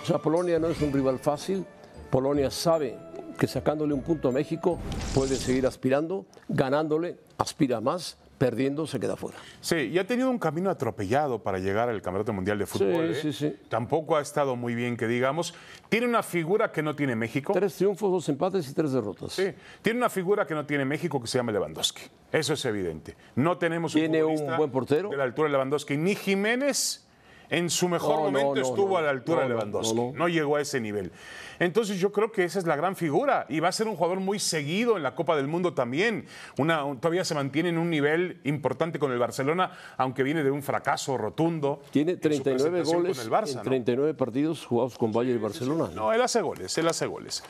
O 0.03 0.07
sea, 0.07 0.17
Polonia 0.19 0.59
no 0.59 0.69
es 0.69 0.81
un 0.81 0.91
rival 0.91 1.19
fácil, 1.19 1.67
Polonia 2.11 2.50
sabe 2.50 2.97
que 3.38 3.47
sacándole 3.47 3.93
un 3.93 4.00
punto 4.00 4.31
a 4.31 4.33
México 4.33 4.79
puede 5.15 5.37
seguir 5.37 5.67
aspirando, 5.67 6.25
ganándole 6.49 7.19
aspira 7.37 7.83
más, 7.83 8.17
perdiendo 8.38 8.87
se 8.87 9.00
queda 9.00 9.16
fuera. 9.16 9.38
Sí, 9.61 9.76
y 9.93 9.99
ha 9.99 10.07
tenido 10.07 10.31
un 10.31 10.38
camino 10.38 10.71
atropellado 10.71 11.43
para 11.43 11.59
llegar 11.59 11.88
al 11.88 12.02
Campeonato 12.02 12.33
Mundial 12.33 12.59
de 12.59 12.66
Fútbol. 12.66 13.14
Sí, 13.14 13.28
¿eh? 13.28 13.33
sí, 13.33 13.50
sí. 13.50 13.57
Tampoco 13.69 14.16
ha 14.16 14.21
estado 14.21 14.57
muy 14.57 14.75
bien, 14.75 14.97
que 14.97 15.07
digamos. 15.07 15.55
Tiene 15.88 16.07
una 16.07 16.23
figura 16.23 16.73
que 16.73 16.83
no 16.83 16.95
tiene 16.95 17.16
México. 17.16 17.52
Tres 17.52 17.75
triunfos, 17.76 18.11
dos 18.11 18.28
empates 18.28 18.69
y 18.69 18.75
tres 18.75 18.93
derrotas. 18.93 19.33
Sí, 19.33 19.52
tiene 19.83 19.99
una 19.99 20.11
figura 20.11 20.47
que 20.47 20.55
no 20.55 20.66
tiene 20.66 20.85
México 20.85 21.21
que 21.21 21.26
se 21.26 21.38
llama 21.38 21.52
Lewandowski. 21.52 22.02
Eso 22.33 22.55
es 22.55 22.64
evidente. 22.64 23.16
No 23.37 23.57
tenemos 23.59 23.93
¿Tiene 23.93 24.23
un 24.23 24.33
futbolista 24.33 24.57
buen 24.59 24.71
portero? 24.71 25.09
de 25.09 25.16
la 25.16 25.25
altura 25.25 25.49
de 25.49 25.52
Lewandowski. 25.52 25.97
Ni 25.97 26.14
Jiménez 26.14 27.05
en 27.50 27.71
su 27.71 27.88
mejor 27.88 28.17
No, 28.17 28.25
no, 28.25 28.31
momento 28.31 28.55
no, 28.61 28.67
estuvo 28.69 28.88
no. 28.91 28.97
a 28.99 29.03
la 29.03 29.11
altura 29.11 29.43
No, 29.43 29.43
de 29.43 29.49
no, 29.49 29.55
Lewandowski. 29.57 29.95
no, 29.97 30.03
No, 30.12 30.19
no. 30.19 30.29
llegó 30.29 30.57
a 30.57 30.61
ese 30.61 30.81
nivel. 30.81 31.12
Entonces 31.59 31.99
yo 31.99 32.12
creo 32.12 32.31
que 32.33 32.45
esa 32.45 32.59
es 32.59 32.67
la 32.67 32.76
gran 32.76 32.97
figura 32.97 33.47
y 33.49 33.61
va 33.61 33.69
a 33.69 33.73
ser 33.73 33.88
un 33.88 33.97
jugador 33.97 34.21
muy 34.21 34.38
seguido 34.38 34.97
en 34.99 35.03
la 35.03 35.15
Copa 35.15 35.37
del 35.37 35.47
Mundo 35.47 35.73
también. 35.73 36.26
Una, 36.59 36.85
un- 36.85 36.99
todavía 37.00 37.25
se 37.25 37.35
mantiene 37.35 37.71
en 37.71 37.79
un 37.79 37.88
nivel 37.88 38.41
importante 38.45 38.99
con 38.99 39.11
el 39.12 39.19
Barcelona, 39.19 39.71
aunque 39.97 40.23
viene 40.23 40.45
de 40.45 40.50
un 40.50 40.62
fracaso 40.62 41.17
rotundo. 41.17 41.81
Tiene 41.91 42.12
en 42.12 42.17
su 42.19 42.21
39 42.23 42.71
presentación 42.83 43.03
goles 43.03 43.17
con 43.19 43.26
el 43.26 43.33
Barça, 43.33 43.50
en 43.53 43.57
¿no? 43.57 43.62
39 43.62 44.15
partidos 44.15 44.67
jugados 44.67 44.99
con 44.99 45.12
Bayern 45.12 45.38
y 45.38 45.43
Barcelona. 45.43 45.88
No, 45.95 46.12
él 46.12 46.21
hace 46.21 46.43
goles, 46.43 46.76
él 46.76 46.88
hace 46.88 47.07
goles. 47.07 47.43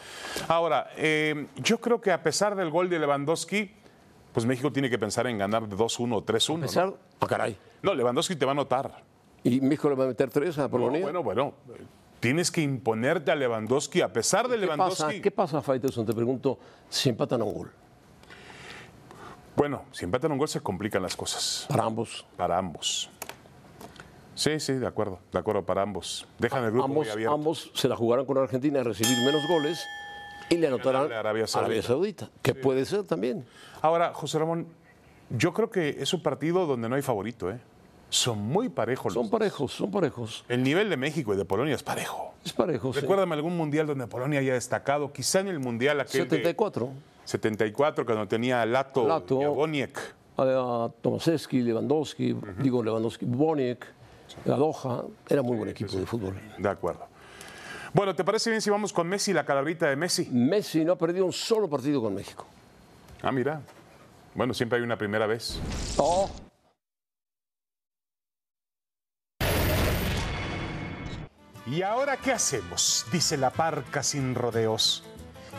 Ahora, 0.47 0.89
eh, 0.97 1.47
yo 1.57 1.79
creo 1.81 2.01
que 2.01 2.13
a 2.13 2.23
pesar 2.23 2.55
del 2.55 2.71
gol 2.71 2.89
de 2.89 2.99
Lewandowski, 3.01 3.73
pues 4.33 4.47
México 4.47 4.71
tiene 4.71 4.89
que 4.89 4.99
pensar 4.99 5.27
en 5.27 5.39
ganar 5.39 5.67
de 5.67 5.75
2-1 5.77 6.15
o 6.17 6.23
3-1. 6.25 6.55
A 6.55 6.57
¿no? 6.59 6.67
pesar, 6.67 6.95
ah, 7.21 7.27
caray. 7.27 7.57
No, 7.83 7.93
Lewandowski 7.95 8.37
te 8.37 8.45
va 8.47 8.53
a 8.53 8.55
notar. 8.55 9.03
Y 9.45 9.61
México 9.61 9.89
le 9.89 9.95
va 9.95 10.05
a 10.05 10.09
meter 10.09 10.31
tres 10.31 10.59
a 10.59 10.63
No, 10.63 10.71
Polonia. 10.71 11.03
bueno, 11.03 11.23
bueno. 11.23 11.55
eh, 11.75 11.83
Tienes 12.21 12.51
que 12.51 12.63
imponerte 12.63 13.31
a 13.31 13.35
Lewandowski 13.37 14.01
a 14.01 14.13
pesar 14.13 14.49
de 14.49 14.59
¿Qué 14.59 14.67
pasa, 14.67 14.77
Lewandowski. 14.77 15.21
¿Qué 15.21 15.31
pasa, 15.31 15.61
Faitelson? 15.63 16.07
Te 16.07 16.13
pregunto, 16.15 16.59
si 16.89 17.09
empatan 17.11 17.41
a 17.43 17.45
un 17.45 17.55
gol 17.55 17.71
Bueno, 19.55 19.85
si 19.93 20.05
empatan 20.05 20.33
un 20.33 20.39
gol 20.39 20.49
se 20.49 20.61
complican 20.61 21.03
las 21.03 21.15
cosas 21.17 21.67
para 21.69 21.85
ambos. 21.85 22.27
para 22.37 22.59
ambos. 22.59 23.11
Sí, 24.35 24.59
sí, 24.61 24.75
de 24.75 24.87
acuerdo, 24.87 25.21
de 25.33 25.39
acuerdo 25.39 25.65
para 25.65 25.83
ambos. 25.83 26.27
Dejan 26.39 26.65
el 26.65 26.71
grupo 26.71 26.85
Ambos, 26.87 27.05
muy 27.05 27.09
abierto. 27.13 27.35
ambos 27.35 27.71
se 27.75 27.89
la 27.89 27.97
jugarán 27.97 28.27
con 28.27 28.37
Argentina 28.39 28.81
a 28.81 28.83
recibir 28.85 29.17
menos 29.25 29.47
goles 29.49 29.83
y 30.51 30.57
le 30.59 30.67
anotarán 30.67 31.11
a 31.13 31.21
Arabia 31.21 31.47
Saudita. 31.47 31.83
Saudita, 31.83 32.31
que 32.43 32.55
puede 32.55 32.85
ser 32.85 33.05
también. 33.05 33.47
Ahora, 33.81 34.13
José 34.13 34.39
Ramón, 34.39 34.67
yo 35.31 35.53
creo 35.55 35.71
que 35.71 35.97
es 36.01 36.13
un 36.13 36.23
partido 36.23 36.67
donde 36.67 36.89
no 36.89 36.97
hay 36.97 37.03
favorito, 37.03 37.51
¿eh? 37.51 37.59
Son 38.09 38.39
muy 38.39 38.69
parejos. 38.69 39.13
Son 39.13 39.23
los- 39.25 39.31
parejos, 39.31 39.73
son 39.73 39.91
parejos. 39.91 40.45
El 40.49 40.63
nivel 40.63 40.89
de 40.89 40.97
México 40.97 41.35
y 41.35 41.37
de 41.37 41.45
Polonia 41.45 41.75
es 41.75 41.83
parejo. 41.83 42.35
Es 42.45 42.53
parejo. 42.53 42.93
sí. 42.93 43.01
Recuérdame 43.01 43.35
algún 43.35 43.57
mundial 43.57 43.87
donde 43.87 44.07
Polonia 44.07 44.41
haya 44.41 44.55
destacado, 44.55 45.13
quizá 45.13 45.41
en 45.41 45.49
el 45.49 45.59
mundial 45.59 46.01
aquel 46.01 46.23
de 46.29 46.37
74. 46.37 46.91
74 47.25 48.07
cuando 48.07 48.29
tenía 48.29 48.63
a 48.63 48.67
Lato, 48.67 49.05
Boniek. 49.55 49.99
A, 50.37 50.43
a 50.43 50.91
Tomaszewski, 51.03 51.63
Lewandowski, 51.63 52.37
digo 52.59 52.83
Lewandowski, 52.83 53.25
Boniek, 53.27 53.85
Gadoja. 54.45 55.03
Era 55.29 55.43
muy 55.43 55.57
buen 55.57 55.71
equipo 55.71 55.97
de 55.97 56.07
fútbol. 56.07 56.35
De 56.59 56.69
acuerdo. 56.69 57.07
Bueno, 57.93 58.15
¿te 58.15 58.23
parece 58.25 58.51
bien 58.51 58.61
si 58.61 58.69
vamos 58.71 58.93
con 58.93 59.09
Messi, 59.09 59.33
la 59.33 59.45
calabrita 59.45 59.89
de 59.89 59.97
Messi? 59.97 60.29
Messi 60.31 60.85
no 60.85 60.93
ha 60.93 60.99
perdido 60.99 61.25
un 61.25 61.33
solo 61.33 61.69
partido 61.69 62.01
con 62.03 62.15
México. 62.15 62.47
Ah, 63.23 63.33
mira. 63.33 63.61
Bueno, 64.35 64.53
siempre 64.53 64.79
hay 64.79 64.85
una 64.85 64.99
primera 64.99 65.27
vez. 65.27 65.59
Oh, 65.97 66.29
¿Y 71.67 71.83
ahora 71.83 72.17
qué 72.17 72.33
hacemos? 72.33 73.07
Dice 73.11 73.37
la 73.37 73.51
parca 73.51 74.03
sin 74.03 74.37
rodeos. 74.37 75.03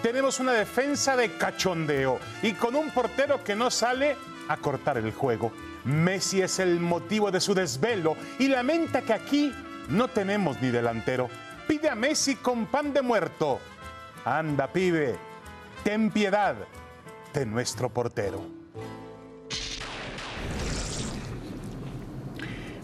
Tenemos 0.01 0.39
una 0.39 0.53
defensa 0.53 1.17
de 1.17 1.37
cachondeo 1.37 2.19
y 2.41 2.53
con 2.53 2.75
un 2.75 2.91
portero 2.91 3.43
que 3.43 3.55
no 3.55 3.69
sale 3.69 4.15
a 4.47 4.55
cortar 4.55 4.97
el 4.97 5.11
juego. 5.11 5.51
Messi 5.83 6.41
es 6.41 6.59
el 6.59 6.79
motivo 6.79 7.29
de 7.29 7.41
su 7.41 7.53
desvelo 7.53 8.15
y 8.39 8.47
lamenta 8.47 9.01
que 9.01 9.13
aquí 9.13 9.53
no 9.89 10.07
tenemos 10.07 10.61
ni 10.61 10.69
delantero. 10.69 11.29
Pide 11.67 11.89
a 11.89 11.95
Messi 11.95 12.35
con 12.35 12.67
pan 12.67 12.93
de 12.93 13.01
muerto. 13.01 13.59
Anda, 14.23 14.67
pibe, 14.67 15.17
ten 15.83 16.09
piedad 16.11 16.55
de 17.33 17.45
nuestro 17.45 17.89
portero. 17.89 18.56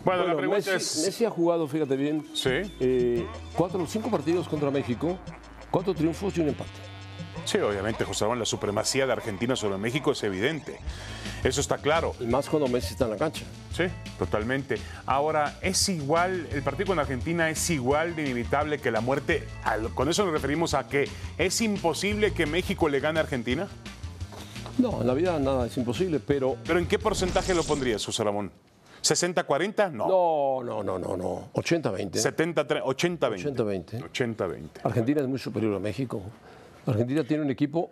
Bueno, 0.03 0.21
la 0.27 0.33
bueno, 0.33 0.37
pregunta 0.37 0.71
Messi, 0.73 0.99
es... 0.99 1.05
Messi 1.05 1.25
ha 1.25 1.29
jugado, 1.29 1.67
fíjate 1.67 1.95
bien, 1.95 2.25
Sí. 2.33 2.49
eh, 2.79 3.25
cuatro 3.55 3.81
o 3.81 3.87
cinco 3.87 4.09
partidos 4.11 4.47
contra 4.47 4.69
México, 4.69 5.17
cuatro 5.71 5.93
triunfos 5.93 6.37
y 6.37 6.41
un 6.41 6.49
empate. 6.49 6.71
Sí, 7.45 7.57
obviamente, 7.57 8.05
José 8.05 8.23
Ramón, 8.23 8.39
la 8.39 8.45
supremacía 8.45 9.05
de 9.05 9.11
Argentina 9.11 9.55
sobre 9.55 9.77
México 9.77 10.11
es 10.13 10.23
evidente. 10.23 10.77
Eso 11.43 11.59
está 11.59 11.77
claro. 11.77 12.15
Y 12.21 12.25
más 12.25 12.47
cuando 12.47 12.69
Messi 12.69 12.93
está 12.93 13.03
en 13.05 13.11
la 13.11 13.17
cancha. 13.17 13.43
Sí, 13.75 13.83
totalmente. 14.17 14.77
Ahora, 15.05 15.57
es 15.61 15.89
igual, 15.89 16.47
el 16.53 16.63
partido 16.63 16.87
con 16.87 16.99
Argentina 16.99 17.49
es 17.49 17.69
igual 17.69 18.15
de 18.15 18.21
inevitable 18.23 18.79
que 18.79 18.91
la 18.91 19.01
muerte. 19.01 19.45
Con 19.93 20.07
eso 20.07 20.23
nos 20.23 20.33
referimos 20.33 20.73
a 20.73 20.87
que 20.87 21.09
es 21.37 21.59
imposible 21.59 22.33
que 22.33 22.45
México 22.45 22.87
le 22.87 23.01
gane 23.01 23.19
a 23.19 23.23
Argentina. 23.23 23.67
No, 24.77 25.01
en 25.01 25.07
la 25.07 25.13
vida 25.13 25.37
nada 25.37 25.67
es 25.67 25.75
imposible, 25.75 26.19
pero 26.19 26.55
¿Pero 26.63 26.79
en 26.79 26.87
qué 26.87 26.97
porcentaje 26.97 27.53
lo 27.53 27.63
pondrías, 27.63 28.05
José 28.05 28.23
Ramón? 28.23 28.51
¿60-40? 29.03 29.91
No. 29.91 30.07
no, 30.63 30.63
no, 30.63 30.83
no, 30.83 30.97
no, 30.97 31.17
no. 31.17 31.49
80-20. 31.53 32.11
70-80-20. 32.13 32.81
80-20. 33.19 34.11
80-20. 34.11 34.69
Argentina 34.83 35.21
es 35.21 35.27
muy 35.27 35.39
superior 35.39 35.75
a 35.75 35.79
México. 35.79 36.21
Argentina 36.85 37.23
tiene 37.23 37.43
un 37.43 37.51
equipo 37.51 37.91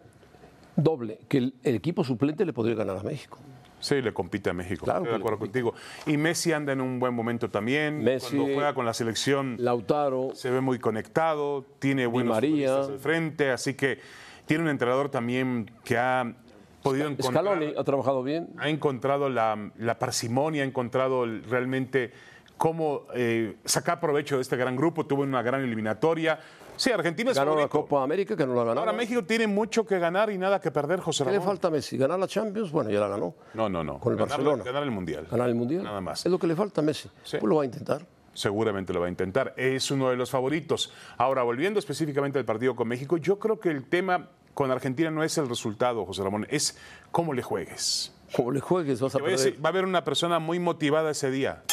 doble, 0.76 1.20
que 1.28 1.38
el, 1.38 1.54
el 1.64 1.76
equipo 1.76 2.04
suplente 2.04 2.46
le 2.46 2.54
podría 2.54 2.76
ganar 2.76 2.98
a 2.98 3.04
México. 3.04 3.38
Sí, 3.80 4.02
le 4.02 4.14
compite 4.14 4.50
a 4.52 4.54
México. 4.54 4.86
Claro 4.86 5.00
Estoy 5.00 5.14
de 5.14 5.18
acuerdo 5.20 5.40
contigo. 5.40 5.74
Y 6.06 6.16
Messi 6.16 6.54
anda 6.54 6.72
en 6.72 6.82
un 6.82 7.00
buen 7.00 7.14
momento 7.14 7.50
también. 7.50 8.04
Messi- 8.04 8.36
Cuando 8.38 8.54
juega 8.54 8.74
con 8.76 8.86
la 8.86 8.94
selección 8.94 9.56
Lautaro, 9.60 10.30
se 10.34 10.50
ve 10.52 10.62
muy 10.62 10.78
conectado, 10.80 11.66
tiene 11.80 12.06
buenos 12.06 12.36
María. 12.36 12.82
al 12.84 13.00
frente, 13.00 13.50
así 13.50 13.74
que 13.74 14.00
tiene 14.46 14.64
un 14.64 14.70
entrenador 14.70 15.10
también 15.10 15.72
que 15.84 15.98
ha 15.98 16.32
podido 16.82 17.08
encontrar, 17.08 17.44
Scaloni 17.44 17.74
ha 17.78 17.84
trabajado 17.84 18.24
bien. 18.24 18.50
ha 18.58 18.70
encontrado 18.70 19.30
la, 19.30 19.72
la 19.78 19.98
parsimonia, 20.00 20.64
ha 20.64 20.66
encontrado 20.66 21.26
realmente 21.26 22.12
cómo 22.58 23.08
eh, 23.16 23.58
sacar 23.66 24.00
provecho 24.00 24.36
de 24.36 24.42
este 24.42 24.56
gran 24.58 24.76
grupo, 24.76 25.06
tuvo 25.06 25.24
una 25.24 25.42
gran 25.42 25.62
eliminatoria. 25.64 26.40
Sí, 26.78 26.92
Argentina 26.92 27.32
es 27.32 27.38
Ganó 27.38 27.52
la 27.52 27.68
favorito. 27.68 27.82
Copa 27.82 28.04
América, 28.04 28.36
que 28.36 28.46
no 28.46 28.56
la 28.56 28.64
ganó. 28.64 28.80
Ahora 28.80 28.94
México 28.94 29.24
tiene 29.24 29.46
mucho 29.46 29.86
que 29.86 30.00
ganar 30.00 30.32
y 30.32 30.38
nada 30.38 30.60
que 30.60 30.72
perder, 30.72 31.00
José 31.00 31.24
¿Qué 31.24 31.32
le 31.32 31.38
Ramón. 31.38 31.48
falta 31.54 31.68
a 31.68 31.72
Messi? 31.72 31.98
¿Ganar 31.98 32.18
la 32.20 32.28
Champions? 32.28 32.72
Bueno, 32.72 32.90
ya 32.90 33.00
la 33.00 33.08
ganó. 33.08 33.36
No, 33.54 33.70
no, 33.70 33.84
no. 33.84 34.00
Con 34.00 34.14
el 34.14 34.18
ganar, 34.20 34.38
Barcelona. 34.38 34.64
ganar 34.64 34.84
el 34.84 34.92
Mundial. 34.92 35.28
¿Ganar 35.30 35.50
el 35.50 35.56
Mundial? 35.56 35.84
Nada 35.84 36.02
más. 36.02 36.26
Es 36.26 36.32
lo 36.32 36.40
que 36.40 36.48
le 36.48 36.56
falta 36.56 36.82
a 36.82 36.84
Messi. 36.84 37.10
Sí. 37.24 37.38
Pues 37.40 37.50
lo 37.50 37.58
va 37.58 37.62
a 37.64 37.66
intentar. 37.66 38.04
Seguramente 38.34 38.94
lo 38.94 39.02
va 39.02 39.08
a 39.08 39.10
intentar. 39.10 39.54
Es 39.58 39.92
uno 39.92 40.10
de 40.10 40.16
los 40.16 40.32
favoritos. 40.32 40.92
Ahora, 41.18 41.44
volviendo 41.44 41.78
específicamente 41.78 42.40
al 42.40 42.46
partido 42.46 42.76
con 42.76 42.88
México, 42.88 43.18
yo 43.18 43.38
creo 43.38 43.60
que 43.60 43.70
el 43.70 43.84
tema 43.88 44.30
con 44.54 44.72
Argentina 44.72 45.10
no 45.12 45.24
es 45.24 45.38
el 45.38 45.48
resultado, 45.50 46.06
José 46.06 46.24
Ramón, 46.24 46.46
es 46.50 46.78
cómo 47.12 47.34
le 47.34 47.42
juegues. 47.42 48.14
Como 48.36 48.52
le 48.52 48.60
juegues, 48.62 49.02
vas 49.02 49.14
a 49.16 49.18
Te 49.18 49.24
voy 49.24 49.34
a 49.34 49.36
perder. 49.36 49.46
decir, 49.52 49.66
va 49.66 49.70
a 49.70 49.72
haber 49.72 49.86
una 49.86 50.04
persona 50.04 50.40
muy 50.40 50.60
motivada 50.60 51.12
ese 51.12 51.30
día, 51.32 51.64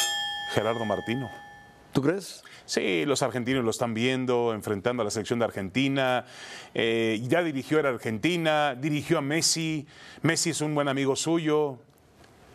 Gerardo 0.53 0.83
Martino. 0.85 1.29
¿Tú 1.93 2.01
crees? 2.01 2.43
Sí, 2.65 3.03
los 3.05 3.23
argentinos 3.23 3.63
lo 3.63 3.71
están 3.71 3.93
viendo, 3.95 4.53
enfrentando 4.53 5.01
a 5.01 5.05
la 5.05 5.09
selección 5.09 5.39
de 5.39 5.45
Argentina. 5.45 6.25
Eh, 6.75 7.19
ya 7.27 7.41
dirigió 7.41 7.79
a 7.79 7.83
la 7.83 7.89
Argentina, 7.89 8.75
dirigió 8.75 9.17
a 9.17 9.21
Messi. 9.21 9.87
Messi 10.21 10.51
es 10.51 10.61
un 10.61 10.75
buen 10.75 10.87
amigo 10.87 11.15
suyo. 11.15 11.79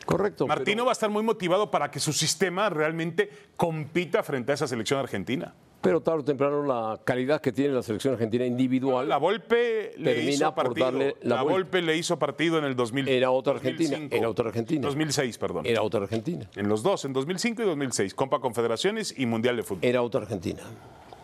Correcto. 0.06 0.46
Martino 0.46 0.76
pero- 0.76 0.84
va 0.84 0.90
a 0.90 0.92
estar 0.92 1.10
muy 1.10 1.22
motivado 1.24 1.70
para 1.70 1.90
que 1.90 1.98
su 1.98 2.12
sistema 2.12 2.70
realmente 2.70 3.28
compita 3.56 4.22
frente 4.22 4.52
a 4.52 4.54
esa 4.54 4.68
selección 4.68 5.00
argentina. 5.00 5.52
Pero 5.84 6.00
tarde 6.00 6.20
o 6.20 6.24
temprano 6.24 6.64
la 6.64 6.98
calidad 7.04 7.40
que 7.40 7.52
tiene 7.52 7.74
la 7.74 7.82
selección 7.82 8.14
argentina 8.14 8.44
individual 8.44 9.08
La 9.08 9.18
Volpe 9.18 9.92
le 9.98 10.14
Termina 10.14 10.30
hizo 10.32 10.54
por 10.54 10.64
partido. 10.64 10.84
darle 10.86 11.16
la 11.22 11.36
la. 11.36 11.42
Volpe 11.42 11.82
le 11.82 11.96
hizo 11.96 12.18
partido 12.18 12.58
en 12.58 12.64
el 12.64 12.74
2000. 12.74 13.06
Era 13.08 13.30
otra 13.30 13.52
Argentina, 13.54 13.90
2005. 13.90 14.16
era 14.16 14.28
otra 14.30 14.48
Argentina. 14.48 14.80
2006, 14.86 15.38
perdón. 15.38 15.66
era 15.66 15.82
otra 15.82 16.00
Argentina. 16.02 16.48
En 16.56 16.68
los 16.68 16.82
dos, 16.82 17.04
en 17.04 17.12
2005 17.12 17.62
y 17.62 17.66
2006, 17.66 18.14
Copa 18.14 18.40
Confederaciones 18.40 19.14
y 19.16 19.26
Mundial 19.26 19.56
de 19.56 19.62
Fútbol. 19.62 19.84
Era 19.84 20.02
otra 20.02 20.22
Argentina. 20.22 20.62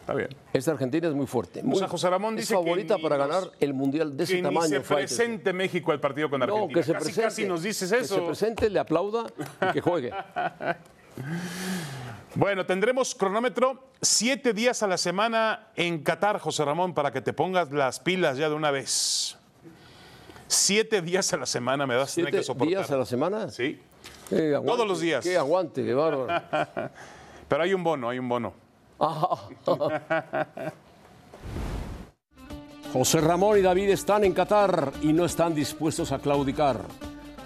Está 0.00 0.14
bien. 0.14 0.28
Esta 0.52 0.72
Argentina 0.72 1.08
es 1.08 1.14
muy 1.14 1.26
fuerte. 1.26 1.62
Muy, 1.62 1.76
o 1.76 1.78
sea, 1.78 1.88
José 1.88 2.10
Ramón 2.10 2.34
es 2.34 2.40
dice 2.42 2.54
favorita 2.54 2.96
que 2.96 3.02
para 3.02 3.16
ganar 3.16 3.44
el 3.60 3.72
mundial 3.74 4.16
de 4.16 4.24
ese 4.24 4.36
que 4.36 4.42
tamaño. 4.42 4.68
ni 4.78 4.84
se 4.84 4.94
presente 4.94 5.52
México 5.52 5.92
al 5.92 6.00
partido 6.00 6.28
con 6.28 6.42
Argentina. 6.42 6.66
No, 6.68 6.74
que 6.74 6.82
se 6.82 6.92
casi, 6.92 7.04
presente. 7.04 7.22
casi 7.28 7.44
nos 7.46 7.62
dices 7.62 7.90
Que 7.90 7.98
se 8.04 8.14
eso. 8.14 8.26
presente, 8.26 8.68
le 8.68 8.78
aplauda 8.78 9.26
y 9.70 9.72
que 9.72 9.80
juegue. 9.80 10.10
Bueno, 12.34 12.64
tendremos 12.64 13.14
cronómetro 13.14 13.90
siete 14.00 14.52
días 14.52 14.82
a 14.84 14.86
la 14.86 14.96
semana 14.98 15.68
en 15.74 16.02
Qatar, 16.02 16.38
José 16.38 16.64
Ramón, 16.64 16.94
para 16.94 17.10
que 17.10 17.20
te 17.20 17.32
pongas 17.32 17.72
las 17.72 17.98
pilas 17.98 18.38
ya 18.38 18.48
de 18.48 18.54
una 18.54 18.70
vez. 18.70 19.36
Siete 20.46 21.02
días 21.02 21.32
a 21.32 21.36
la 21.38 21.46
semana 21.46 21.86
me 21.86 21.94
das 21.94 22.12
a 22.12 22.14
tener 22.14 22.30
¿Siete 22.30 22.38
que 22.38 22.44
soportar. 22.44 22.68
días 22.68 22.90
a 22.90 22.96
la 22.96 23.04
semana? 23.04 23.50
Sí, 23.50 23.80
aguante, 24.30 24.66
Todos 24.66 24.86
los 24.86 25.00
días. 25.00 25.24
Qué 25.24 25.36
aguante, 25.36 25.84
qué 25.84 25.92
bárbaro. 25.92 26.42
pero 27.48 27.62
hay 27.64 27.74
un 27.74 27.82
bono, 27.82 28.08
hay 28.08 28.20
un 28.20 28.28
bono. 28.28 28.54
José 32.92 33.20
Ramón 33.20 33.58
y 33.58 33.62
David 33.62 33.90
están 33.90 34.24
en 34.24 34.32
Qatar 34.32 34.92
y 35.02 35.12
no 35.12 35.24
están 35.24 35.54
dispuestos 35.54 36.12
a 36.12 36.18
claudicar. 36.20 36.80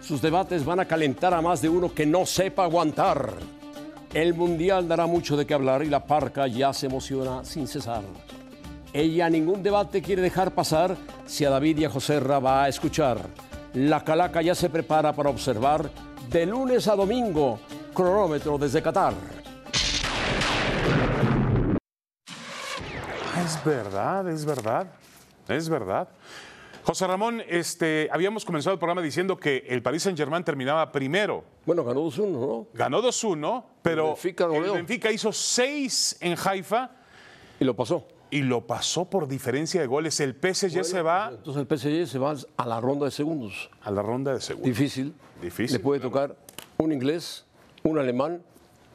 Sus 0.02 0.20
debates 0.20 0.64
van 0.64 0.80
a 0.80 0.84
calentar 0.86 1.32
a 1.32 1.40
más 1.40 1.62
de 1.62 1.70
uno 1.70 1.92
que 1.94 2.04
no 2.04 2.26
sepa 2.26 2.64
aguantar. 2.64 3.32
El 4.14 4.33
Mundial 4.33 4.87
dará 4.87 5.06
mucho 5.06 5.37
de 5.37 5.44
qué 5.44 5.54
hablar 5.54 5.83
y 5.83 5.88
la 5.88 6.06
parca 6.06 6.47
ya 6.47 6.73
se 6.73 6.87
emociona 6.87 7.44
sin 7.44 7.66
cesar. 7.66 8.02
Ella 8.92 9.28
ningún 9.28 9.61
debate 9.61 10.00
quiere 10.00 10.23
dejar 10.23 10.52
pasar 10.52 10.97
si 11.26 11.44
a 11.44 11.50
David 11.50 11.78
y 11.78 11.85
a 11.85 11.90
José 11.90 12.21
Ra 12.21 12.38
va 12.38 12.62
a 12.62 12.68
escuchar. 12.68 13.18
La 13.73 14.04
calaca 14.04 14.40
ya 14.40 14.54
se 14.54 14.71
prepara 14.71 15.12
para 15.12 15.30
observar 15.30 15.90
de 16.30 16.47
lunes 16.47 16.87
a 16.87 16.94
domingo, 16.94 17.59
cronómetro 17.92 18.56
desde 18.56 18.80
Qatar. 18.80 19.14
Es 23.44 23.64
verdad, 23.64 24.28
es 24.30 24.44
verdad, 24.44 24.87
es 25.49 25.68
verdad. 25.68 26.06
José 26.84 27.06
Ramón, 27.06 27.42
este, 27.48 28.08
habíamos 28.12 28.44
comenzado 28.44 28.74
el 28.74 28.78
programa 28.78 29.00
diciendo 29.00 29.38
que 29.38 29.64
el 29.68 29.82
Paris 29.82 30.02
Saint-Germain 30.02 30.44
terminaba 30.44 30.92
primero. 30.92 31.42
Bueno, 31.64 31.82
ganó 31.82 32.02
2-1, 32.04 32.28
¿no? 32.30 32.66
Ganó 32.74 33.02
2-1, 33.02 33.64
pero 33.80 34.02
El 34.02 34.08
Benfica 34.10 34.44
el. 34.44 34.70
Benfica 34.72 35.10
hizo 35.10 35.32
6 35.32 36.18
en 36.20 36.36
Haifa 36.44 36.90
Y 37.58 37.64
lo 37.64 37.74
pasó. 37.74 38.06
y 38.30 38.42
lo 38.42 38.66
pasó 38.66 39.06
por 39.08 39.26
diferencia 39.28 39.80
de 39.80 39.86
goles. 39.86 40.20
El 40.20 40.34
PSG 40.34 40.84
se 40.84 41.00
va 41.00 41.30
Entonces 41.32 41.64
el 41.66 41.78
PSG 41.78 42.06
se 42.06 42.18
va 42.18 42.34
a 42.58 42.66
la 42.66 42.80
ronda 42.80 43.06
de 43.06 43.10
segundos. 43.12 43.70
a 43.80 43.90
la 43.90 44.02
ronda 44.02 44.34
de 44.34 44.40
segundo. 44.42 44.68
Difícil. 44.68 45.14
Difícil, 45.40 45.78
Le 45.78 45.82
puede 45.82 46.00
tocar 46.00 46.36
un 46.76 46.92
inglés, 46.92 47.46
un 47.82 47.98
alemán, 47.98 48.42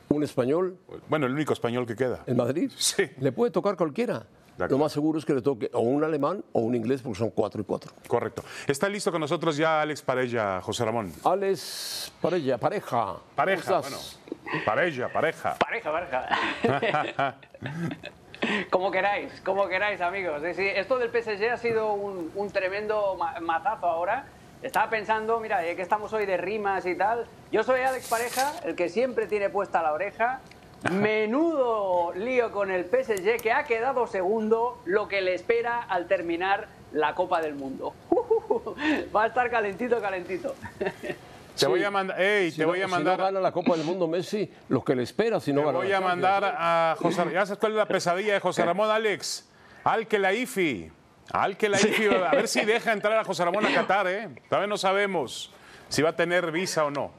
un 0.09 0.23
español, 0.23 0.77
Bueno, 1.09 1.25
el 1.25 1.33
único 1.33 1.53
español 1.53 1.87
que 1.87 1.95
queda. 1.95 2.23
el 2.27 2.35
Madrid. 2.35 2.71
Sí. 2.77 3.03
Le 3.19 3.31
puede 3.31 3.49
tocar 3.51 3.75
cualquiera. 3.75 4.27
Lo 4.67 4.77
más 4.77 4.91
seguro 4.91 5.19
es 5.19 5.25
que 5.25 5.33
le 5.33 5.41
toque 5.41 5.69
o 5.73 5.79
un 5.79 6.03
alemán 6.03 6.43
o 6.53 6.59
un 6.59 6.75
inglés 6.75 7.01
porque 7.01 7.19
son 7.19 7.29
cuatro 7.31 7.61
y 7.61 7.63
cuatro. 7.65 7.91
Correcto. 8.07 8.43
Está 8.67 8.89
listo 8.89 9.11
con 9.11 9.21
nosotros 9.21 9.55
ya 9.57 9.81
Alex 9.81 10.01
Parella, 10.01 10.61
José 10.61 10.83
Ramón. 10.85 11.13
Alex 11.23 12.11
Parella, 12.21 12.57
pareja. 12.57 13.15
Pareja, 13.35 13.63
¿Cómo 13.65 13.81
bueno. 13.81 13.97
estás? 13.97 14.19
Pareja, 14.65 15.09
pareja. 15.09 15.55
Pareja, 15.59 15.91
pareja. 15.91 17.35
como 18.71 18.91
queráis, 18.91 19.41
como 19.41 19.67
queráis, 19.67 20.01
amigos. 20.01 20.41
Sí, 20.43 20.53
sí, 20.53 20.67
Esto 20.67 20.97
del 20.97 21.09
PSG 21.09 21.49
ha 21.51 21.57
sido 21.57 21.93
un, 21.93 22.31
un 22.35 22.49
tremendo 22.51 23.15
ma- 23.15 23.39
mazazo 23.39 23.85
ahora. 23.87 24.25
Estaba 24.61 24.89
pensando, 24.89 25.39
mira, 25.39 25.65
ya 25.65 25.75
que 25.75 25.81
estamos 25.81 26.11
hoy 26.13 26.25
de 26.25 26.35
rimas 26.37 26.85
y 26.85 26.95
tal. 26.95 27.25
Yo 27.51 27.63
soy 27.63 27.81
Alex 27.81 28.09
Pareja, 28.09 28.51
el 28.65 28.75
que 28.75 28.89
siempre 28.89 29.25
tiene 29.27 29.49
puesta 29.49 29.81
la 29.81 29.93
oreja. 29.93 30.41
Menudo 30.91 32.13
lío 32.15 32.51
con 32.51 32.71
el 32.71 32.85
PSG 32.85 33.41
que 33.41 33.51
ha 33.51 33.63
quedado 33.65 34.07
segundo, 34.07 34.81
lo 34.85 35.07
que 35.07 35.21
le 35.21 35.33
espera 35.33 35.81
al 35.83 36.07
terminar 36.07 36.67
la 36.93 37.15
Copa 37.15 37.41
del 37.41 37.55
Mundo. 37.55 37.93
Va 39.15 39.23
a 39.23 39.27
estar 39.27 39.49
calentito, 39.51 39.99
calentito. 40.01 40.55
Te 41.59 41.67
voy 41.67 41.83
a 41.83 41.91
mandar, 41.91 42.15
Si 42.17 42.53
te 42.55 42.61
no- 42.61 42.69
voy 42.69 42.81
a 42.81 42.85
Si 42.85 42.91
mandar, 42.91 43.17
no 43.17 43.25
gana 43.25 43.39
la 43.41 43.51
Copa 43.51 43.75
del 43.75 43.83
Mundo 43.85 44.07
Messi, 44.07 44.49
lo 44.69 44.81
que 44.81 44.95
le 44.95 45.03
espera 45.03 45.41
si 45.41 45.51
no 45.51 45.59
te 45.59 45.65
gana 45.65 45.77
voy 45.79 45.89
la 45.89 45.97
a 45.97 46.01
mandar 46.01 46.55
a 46.57 46.95
José. 46.97 47.21
¿Ya 47.33 47.45
sabes 47.45 47.59
cuál 47.59 47.73
es 47.73 47.77
la 47.79 47.85
pesadilla 47.85 48.33
de 48.33 48.39
José 48.39 48.63
Ramón, 48.63 48.89
Alex? 48.89 49.49
Al 49.83 50.07
que 50.07 50.19
la 50.19 50.31
IFI. 50.33 50.89
Al 51.33 51.57
que 51.57 51.67
la 51.67 51.77
IFI. 51.81 52.07
A 52.07 52.31
ver 52.31 52.47
si 52.47 52.63
deja 52.63 52.93
entrar 52.93 53.17
a 53.17 53.25
José 53.25 53.43
Ramón 53.43 53.65
a 53.65 53.73
Qatar, 53.73 54.07
¿eh? 54.07 54.29
Todavía 54.47 54.67
no 54.67 54.77
sabemos 54.77 55.51
si 55.89 56.01
va 56.01 56.11
a 56.11 56.15
tener 56.15 56.49
visa 56.51 56.85
o 56.85 56.91
no. 56.91 57.11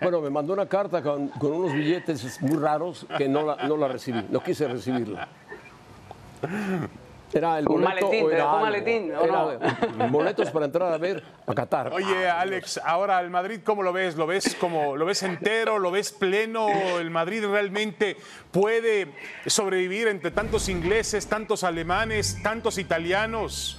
Bueno, 0.00 0.20
me 0.20 0.30
mandó 0.30 0.52
una 0.54 0.66
carta 0.66 1.02
con, 1.02 1.28
con 1.28 1.52
unos 1.52 1.74
billetes 1.74 2.40
muy 2.40 2.58
raros 2.58 3.06
que 3.18 3.28
no 3.28 3.44
la, 3.44 3.56
no 3.68 3.76
la 3.76 3.88
recibí, 3.88 4.24
no 4.30 4.42
quise 4.42 4.66
recibirla. 4.66 5.28
Era 7.32 7.58
el 7.60 7.68
Un 7.68 7.82
boleto 7.82 8.06
maletín, 8.10 8.24
o 8.24 8.28
¿te 8.28 8.34
era 8.34 8.50
algo. 8.50 8.60
maletín 8.60 9.12
o 9.14 9.22
Era 9.22 10.06
boletos 10.08 10.50
para 10.50 10.64
entrar 10.66 10.92
a 10.92 10.98
ver 10.98 11.22
a 11.46 11.54
Qatar. 11.54 11.92
Oye, 11.92 12.28
Alex, 12.28 12.80
ahora 12.84 13.20
el 13.20 13.30
Madrid, 13.30 13.60
¿cómo 13.62 13.84
lo 13.84 13.92
ves? 13.92 14.16
¿Lo 14.16 14.26
ves 14.26 14.56
como 14.58 14.96
lo 14.96 15.04
ves 15.06 15.22
entero? 15.22 15.78
¿Lo 15.78 15.92
ves 15.92 16.10
pleno? 16.10 16.66
¿El 16.98 17.10
Madrid 17.10 17.44
realmente 17.44 18.16
puede 18.50 19.12
sobrevivir 19.46 20.08
entre 20.08 20.32
tantos 20.32 20.68
ingleses, 20.68 21.28
tantos 21.28 21.62
alemanes, 21.62 22.42
tantos 22.42 22.78
italianos? 22.78 23.78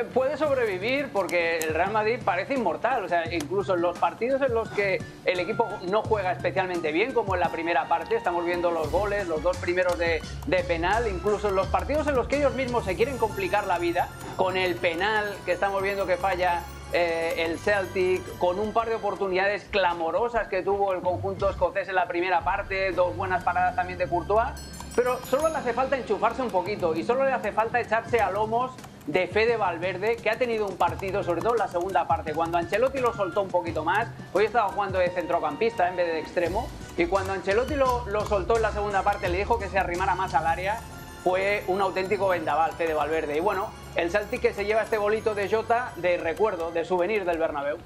P- 0.00 0.04
Puede 0.20 0.36
sobrevivir 0.36 1.08
porque 1.12 1.58
el 1.58 1.74
Real 1.74 1.92
Madrid 1.92 2.18
parece 2.24 2.54
inmortal. 2.54 3.04
O 3.04 3.08
sea, 3.08 3.32
incluso 3.32 3.74
en 3.74 3.82
los 3.82 3.98
partidos 3.98 4.42
en 4.42 4.54
los 4.54 4.68
que 4.70 5.02
el 5.24 5.40
equipo 5.40 5.68
no 5.88 6.02
juega 6.02 6.32
especialmente 6.32 6.92
bien, 6.92 7.12
como 7.12 7.34
en 7.34 7.40
la 7.40 7.48
primera 7.50 7.88
parte, 7.88 8.16
estamos 8.16 8.44
viendo 8.44 8.70
los 8.70 8.90
goles, 8.90 9.28
los 9.28 9.42
dos 9.42 9.56
primeros 9.58 9.98
de, 9.98 10.22
de 10.46 10.64
penal, 10.64 11.06
incluso 11.08 11.48
en 11.48 11.54
los 11.56 11.66
partidos 11.68 12.06
en 12.06 12.14
los 12.14 12.28
que 12.28 12.36
ellos 12.38 12.54
mismos 12.54 12.84
se 12.84 12.96
quieren 12.96 13.18
complicar 13.18 13.66
la 13.66 13.78
vida, 13.78 14.08
con 14.36 14.56
el 14.56 14.74
penal 14.76 15.34
que 15.44 15.52
estamos 15.52 15.82
viendo 15.82 16.06
que 16.06 16.16
falla 16.16 16.62
eh, 16.92 17.34
el 17.46 17.58
Celtic, 17.58 18.22
con 18.38 18.58
un 18.58 18.72
par 18.72 18.88
de 18.88 18.96
oportunidades 18.96 19.64
clamorosas 19.70 20.48
que 20.48 20.62
tuvo 20.62 20.92
el 20.92 21.00
conjunto 21.00 21.48
escocés 21.48 21.88
en 21.88 21.94
la 21.94 22.06
primera 22.06 22.40
parte, 22.42 22.92
dos 22.92 23.16
buenas 23.16 23.44
paradas 23.44 23.76
también 23.76 23.98
de 23.98 24.08
Courtois. 24.08 24.48
Pero 24.96 25.18
solo 25.24 25.48
le 25.48 25.56
hace 25.56 25.72
falta 25.72 25.96
enchufarse 25.96 26.42
un 26.42 26.50
poquito 26.50 26.96
y 26.96 27.04
solo 27.04 27.24
le 27.24 27.32
hace 27.32 27.52
falta 27.52 27.80
echarse 27.80 28.20
a 28.20 28.30
lomos 28.32 28.72
de 29.06 29.26
Fede 29.28 29.56
Valverde, 29.56 30.16
que 30.16 30.30
ha 30.30 30.38
tenido 30.38 30.66
un 30.66 30.76
partido, 30.76 31.22
sobre 31.22 31.40
todo 31.40 31.52
en 31.52 31.58
la 31.58 31.68
segunda 31.68 32.06
parte, 32.06 32.32
cuando 32.32 32.58
Ancelotti 32.58 32.98
lo 32.98 33.12
soltó 33.14 33.42
un 33.42 33.48
poquito 33.48 33.84
más, 33.84 34.08
hoy 34.32 34.44
estaba 34.44 34.68
jugando 34.68 34.98
de 34.98 35.10
centrocampista 35.10 35.88
en 35.88 35.96
vez 35.96 36.06
de, 36.06 36.20
extremo, 36.20 36.68
y 36.96 37.06
cuando 37.06 37.32
Ancelotti 37.32 37.74
lo, 37.74 38.06
lo 38.08 38.24
soltó 38.26 38.56
en 38.56 38.62
la 38.62 38.72
segunda 38.72 39.02
parte, 39.02 39.28
le 39.28 39.38
dijo 39.38 39.58
que 39.58 39.68
se 39.68 39.78
arrimara 39.78 40.14
más 40.14 40.34
al 40.34 40.46
área, 40.46 40.80
fue 41.22 41.64
un 41.66 41.80
auténtico 41.80 42.28
vendaval 42.28 42.72
Fede 42.72 42.94
Valverde. 42.94 43.36
Y 43.36 43.40
bueno, 43.40 43.68
el 43.96 44.10
Celtic 44.10 44.40
que 44.40 44.54
se 44.54 44.64
lleva 44.64 44.82
este 44.82 44.98
bolito 44.98 45.34
de 45.34 45.50
Jota 45.50 45.92
de 45.96 46.16
recuerdo, 46.16 46.70
de 46.70 46.84
souvenir 46.84 47.24
del 47.24 47.38
Bernabéu. 47.38 47.76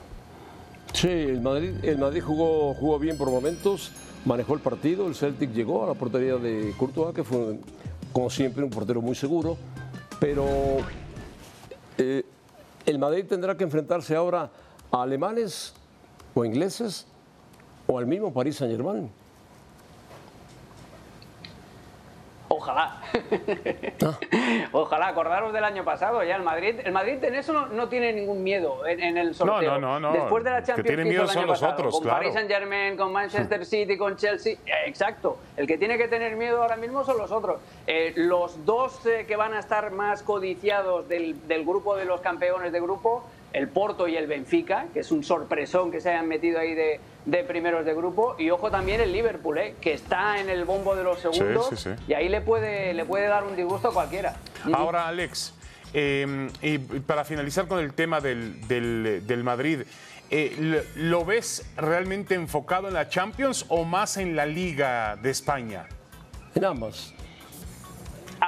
Sí, 0.92 1.08
el 1.08 1.40
Madrid, 1.40 1.72
el 1.82 1.98
Madrid 1.98 2.22
jugó, 2.22 2.74
jugó 2.74 2.98
bien 2.98 3.18
por 3.18 3.30
momentos, 3.30 3.90
manejó 4.24 4.54
el 4.54 4.60
partido, 4.60 5.08
el 5.08 5.16
Celtic 5.16 5.52
llegó 5.52 5.84
a 5.84 5.88
la 5.88 5.94
portería 5.94 6.36
de 6.36 6.72
Courtois, 6.78 7.14
que 7.14 7.24
fue, 7.24 7.58
como 8.12 8.30
siempre, 8.30 8.62
un 8.62 8.70
portero 8.70 9.02
muy 9.02 9.16
seguro, 9.16 9.56
pero 10.20 10.46
eh, 11.98 12.24
el 12.86 12.98
Madrid 12.98 13.26
tendrá 13.26 13.56
que 13.56 13.64
enfrentarse 13.64 14.14
ahora 14.14 14.50
a 14.90 15.02
alemanes 15.02 15.74
o 16.34 16.44
ingleses 16.44 17.06
o 17.86 17.98
al 17.98 18.06
mismo 18.06 18.32
Paris 18.32 18.56
Saint-Germain. 18.56 19.10
Ojalá. 22.56 23.00
Ojalá, 24.72 25.08
acordaros 25.08 25.52
del 25.52 25.64
año 25.64 25.84
pasado, 25.84 26.22
ya 26.22 26.36
el 26.36 26.42
Madrid. 26.42 26.76
El 26.84 26.92
Madrid 26.92 27.22
en 27.24 27.34
eso 27.34 27.52
no, 27.52 27.66
no 27.66 27.88
tiene 27.88 28.12
ningún 28.12 28.42
miedo 28.42 28.86
en, 28.86 29.00
en 29.02 29.16
el 29.16 29.34
sorteo. 29.34 29.78
no, 29.78 29.98
no. 29.98 30.12
Después 30.12 30.44
de 30.44 30.50
la 30.50 30.60
Que 30.60 30.66
Champions 30.66 30.86
que 30.88 30.92
hizo 31.02 31.08
miedo 31.08 31.22
el 31.22 31.28
son 31.28 31.38
año 31.38 31.46
los 31.48 31.60
pasado, 31.60 31.72
otros, 31.78 31.94
con 31.94 32.02
claro. 32.02 32.18
Paris 32.18 32.32
Saint 32.34 32.50
Germain, 32.50 32.96
con 32.96 33.12
Manchester 33.12 33.66
City, 33.66 33.96
con 33.98 34.16
Chelsea. 34.16 34.54
eh, 34.66 34.72
exacto. 34.86 35.38
El 35.56 35.66
que 35.66 35.78
tiene 35.78 35.98
que 35.98 36.08
tener 36.08 36.36
miedo 36.36 36.62
ahora 36.62 36.76
mismo 36.76 37.04
son 37.04 37.18
los 37.18 37.30
otros. 37.32 37.60
Eh, 37.86 38.12
los 38.16 38.64
dos 38.64 39.04
eh, 39.06 39.24
que 39.26 39.36
van 39.36 39.54
a 39.54 39.58
estar 39.58 39.90
más 39.90 40.22
codiciados 40.22 41.08
del, 41.08 41.46
del 41.48 41.64
grupo 41.64 41.96
de 41.96 42.04
los 42.04 42.20
campeones 42.20 42.72
de 42.72 42.80
grupo 42.80 43.24
el 43.54 43.68
Porto 43.68 44.06
y 44.08 44.16
el 44.16 44.26
Benfica, 44.26 44.86
que 44.92 45.00
es 45.00 45.10
un 45.10 45.24
sorpresón 45.24 45.90
que 45.90 46.00
se 46.00 46.10
hayan 46.10 46.28
metido 46.28 46.58
ahí 46.58 46.74
de, 46.74 47.00
de 47.24 47.44
primeros 47.44 47.86
de 47.86 47.94
grupo. 47.94 48.34
Y 48.38 48.50
ojo 48.50 48.70
también 48.70 49.00
el 49.00 49.12
Liverpool, 49.12 49.56
¿eh? 49.58 49.74
que 49.80 49.94
está 49.94 50.38
en 50.40 50.50
el 50.50 50.64
bombo 50.64 50.94
de 50.94 51.04
los 51.04 51.20
segundos. 51.20 51.68
sí, 51.70 51.76
sí. 51.76 51.90
Y 52.08 52.14
ahí 52.14 52.28
le 52.28 52.40
puede, 52.42 52.92
le 52.92 53.04
puede 53.06 53.28
dar 53.28 53.44
un 53.44 53.56
disgusto 53.56 53.88
a 53.88 53.92
cualquiera. 53.94 54.36
Ahora, 54.72 55.08
Alex, 55.08 55.54
eh, 55.94 56.48
y 56.62 56.78
para 56.78 57.24
finalizar 57.24 57.66
con 57.68 57.78
el 57.78 57.94
tema 57.94 58.20
del, 58.20 58.66
del- 58.66 59.22
del 59.26 59.44
Madrid, 59.44 59.82
eh, 60.30 60.56
¿lo- 60.58 60.82
¿lo 61.20 61.24
ves 61.24 61.64
realmente 61.76 62.34
enfocado 62.34 62.88
en 62.88 62.94
la 62.94 63.08
Champions 63.08 63.66
o 63.68 63.84
más 63.84 64.16
en 64.16 64.34
la 64.34 64.46
Liga 64.46 65.16
de 65.16 65.30
España? 65.30 65.86
En 66.56 66.64
ambas. 66.64 67.14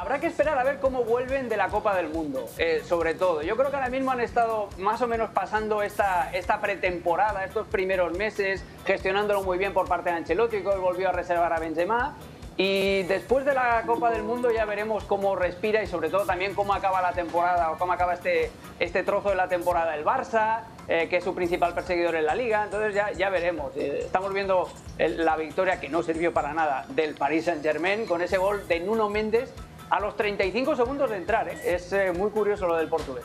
Habrá 0.07 0.21
que 0.21 0.29
esperar 0.29 0.57
a 0.57 0.62
ver 0.62 0.79
cómo 0.79 1.03
vuelven 1.03 1.49
de 1.49 1.57
la 1.57 1.66
Copa 1.66 1.97
del 1.97 2.11
Mundo, 2.11 2.49
eh, 2.59 2.81
sobre 2.87 3.14
todo. 3.14 3.42
Yo 3.42 3.57
creo 3.57 3.71
que 3.71 3.75
ahora 3.75 3.88
mismo 3.88 4.12
han 4.12 4.21
estado 4.21 4.69
más 4.79 5.03
o 5.03 5.09
menos 5.09 5.31
pasando 5.31 5.83
esta, 5.83 6.31
esta 6.33 6.61
pretemporada, 6.61 7.45
estos 7.45 7.66
primeros 7.66 8.16
meses, 8.16 8.64
gestionándolo 8.85 9.42
muy 9.42 9.59
bien 9.59 9.73
por 9.73 9.88
parte 9.88 10.11
de 10.11 10.19
Ancelotti, 10.19 10.61
que 10.61 10.69
hoy 10.69 10.79
volvió 10.79 11.09
a 11.09 11.12
reservar 11.12 11.53
a 11.53 11.59
Benzema. 11.59 12.14
Y 12.57 13.03
después 13.03 13.45
de 13.45 13.55
la 13.55 13.83
Copa 13.85 14.12
del 14.12 14.23
Mundo 14.23 14.53
ya 14.53 14.64
veremos 14.64 15.03
cómo 15.03 15.35
respira 15.35 15.83
y 15.83 15.88
sobre 15.88 16.09
todo 16.09 16.25
también 16.25 16.55
cómo 16.55 16.73
acaba 16.73 17.03
la 17.03 17.11
temporada 17.11 17.73
o 17.73 17.77
cómo 17.77 17.92
acaba 17.92 18.14
este, 18.14 18.53
este 18.79 19.03
trozo 19.03 19.31
de 19.31 19.35
la 19.35 19.49
temporada 19.49 19.97
el 19.97 20.05
Barça, 20.05 20.61
eh, 20.87 21.09
que 21.11 21.16
es 21.16 21.25
su 21.25 21.35
principal 21.35 21.75
perseguidor 21.75 22.14
en 22.14 22.27
la 22.27 22.37
liga. 22.37 22.62
Entonces 22.62 22.95
ya, 22.95 23.11
ya 23.11 23.29
veremos. 23.29 23.77
Eh, 23.77 24.03
estamos 24.05 24.33
viendo 24.33 24.69
la 24.99 25.37
victoria 25.37 25.81
que 25.81 25.88
no 25.88 26.05
sirvió 26.05 26.33
para 26.33 26.55
nada 26.55 26.87
del 26.90 27.16
Paris 27.16 27.47
Saint-Germain 27.47 28.07
con 28.07 28.23
ese 28.23 28.38
gol 28.38 28.69
de 28.69 28.79
Nuno 28.79 29.11
Méndez 29.11 29.53
a 29.90 30.01
los 30.01 30.16
35 30.16 30.77
segundos 30.77 31.11
de 31.11 31.16
entrar. 31.16 31.49
¿eh? 31.49 31.59
Es 31.64 31.94
muy 32.16 32.31
curioso 32.31 32.66
lo 32.66 32.77
del 32.77 32.88
portugués. 32.88 33.25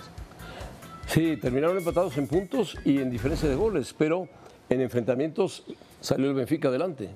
Sí, 1.08 1.38
terminaron 1.38 1.78
empatados 1.78 2.18
en 2.18 2.28
puntos 2.28 2.78
y 2.86 3.00
en 3.00 3.10
diferencia 3.10 3.50
de 3.50 3.56
goles, 3.56 3.94
pero 3.98 4.30
en 4.70 4.82
enfrentamientos 4.82 5.66
salió 6.00 6.30
el 6.30 6.34
Benfica 6.34 6.70
adelante. 6.70 7.10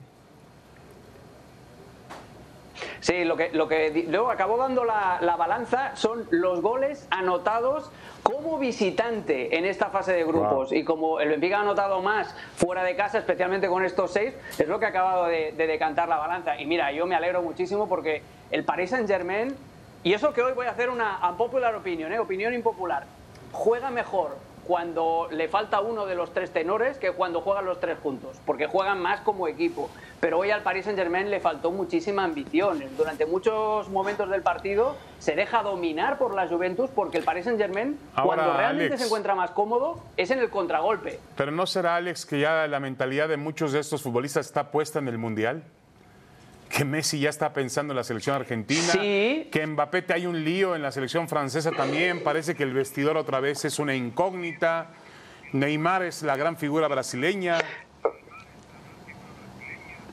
Sí, 3.05 3.23
lo 3.23 3.37
que, 3.37 3.51
lo 3.51 3.67
que 3.67 4.07
luego 4.09 4.31
acabó 4.31 4.57
dando 4.57 4.83
la, 4.83 5.35
balanza 5.37 5.95
son 5.95 6.27
los 6.31 6.63
goles 6.63 7.05
anotados 7.11 7.91
como 8.23 8.57
visitante 8.57 9.59
en 9.59 9.65
esta 9.65 9.91
fase 9.91 10.11
de 10.11 10.23
grupos. 10.23 10.73
Y 10.73 10.83
como 10.83 11.19
el 11.19 11.29
Benfica 11.29 11.59
ha 11.59 11.61
anotado 11.61 12.01
más 12.01 12.35
fuera 12.55 12.83
de 12.83 12.95
casa, 12.95 13.19
especialmente 13.19 13.67
con 13.67 13.85
estos 13.85 14.09
seis, 14.09 14.33
es 14.57 14.67
lo 14.67 14.79
que 14.79 14.87
ha 14.87 14.89
acabado 14.89 15.27
de, 15.27 15.51
decantar 15.51 16.09
la 16.09 16.17
balanza. 16.17 16.59
Y 16.59 16.65
mira, 16.65 16.91
yo 16.93 17.05
me 17.05 17.13
alegro 17.13 17.43
muchísimo 17.43 17.87
porque 17.87 18.23
el 18.49 18.63
Paris 18.63 18.89
Saint-Germain, 18.89 19.55
y 20.01 20.13
eso 20.13 20.33
que 20.33 20.41
hoy 20.41 20.53
voy 20.53 20.65
a 20.65 20.71
hacer 20.71 20.89
una 20.89 21.19
unpopular 21.29 21.75
opinion, 21.75 22.11
¿eh? 22.11 22.17
opinión 22.17 22.55
impopular, 22.55 23.05
juega 23.51 23.91
mejor 23.91 24.35
cuando 24.65 25.27
le 25.31 25.47
falta 25.47 25.79
uno 25.79 26.07
de 26.07 26.15
los 26.15 26.33
tres 26.33 26.51
tenores 26.51 26.97
que 26.97 27.11
cuando 27.11 27.41
juegan 27.41 27.65
los 27.65 27.79
tres 27.79 27.99
juntos, 28.01 28.37
porque 28.47 28.65
juegan 28.65 28.99
más 28.99 29.21
como 29.21 29.47
equipo. 29.47 29.91
Pero 30.19 30.39
hoy 30.39 30.49
al 30.49 30.63
Paris 30.63 30.85
Saint-Germain 30.85 31.29
le 31.29 31.39
faltó 31.39 31.71
muchísima 31.71 32.23
ambición. 32.23 32.83
Durante 32.97 33.25
muchos 33.25 33.89
momentos 33.89 34.29
del 34.29 34.41
partido 34.41 34.95
se 35.19 35.35
deja 35.35 35.61
dominar 35.61 36.17
por 36.17 36.33
la 36.33 36.47
Juventus 36.47 36.89
porque 36.89 37.17
el 37.17 37.23
Paris 37.23 37.45
Saint-Germain, 37.45 37.97
cuando 38.23 38.55
realmente 38.55 38.97
se 38.97 39.05
encuentra 39.05 39.35
más 39.35 39.51
cómodo, 39.51 39.99
es 40.17 40.31
en 40.31 40.39
el 40.39 40.49
contragolpe. 40.49 41.19
Pero 41.35 41.51
¿no 41.51 41.65
será, 41.65 41.97
Alex, 41.97 42.25
que 42.25 42.39
ya 42.39 42.67
la 42.67 42.79
mentalidad 42.79 43.27
de 43.27 43.37
muchos 43.37 43.71
de 43.71 43.79
estos 43.79 44.01
futbolistas 44.01 44.45
está 44.45 44.71
puesta 44.71 44.99
en 44.99 45.07
el 45.07 45.17
Mundial? 45.17 45.63
que 46.69 46.83
Messi 46.83 47.19
ya 47.19 47.29
está 47.29 47.53
pensando 47.53 47.93
en 47.93 47.97
la 47.97 48.03
selección 48.03 48.35
argentina, 48.35 48.93
que 48.93 49.65
Mbappé 49.65 50.01
te 50.01 50.13
hay 50.13 50.25
un 50.25 50.43
lío 50.43 50.75
en 50.75 50.81
la 50.81 50.91
selección 50.91 51.29
francesa 51.29 51.71
también, 51.71 52.21
parece 52.21 52.55
que 52.55 52.63
el 52.63 52.73
vestidor 52.73 53.15
otra 53.15 53.39
vez 53.39 53.63
es 53.63 53.79
una 53.79 53.95
incógnita, 53.95 54.89
Neymar 55.53 56.03
es 56.03 56.21
la 56.23 56.35
gran 56.35 56.57
figura 56.57 56.87
brasileña. 56.87 57.59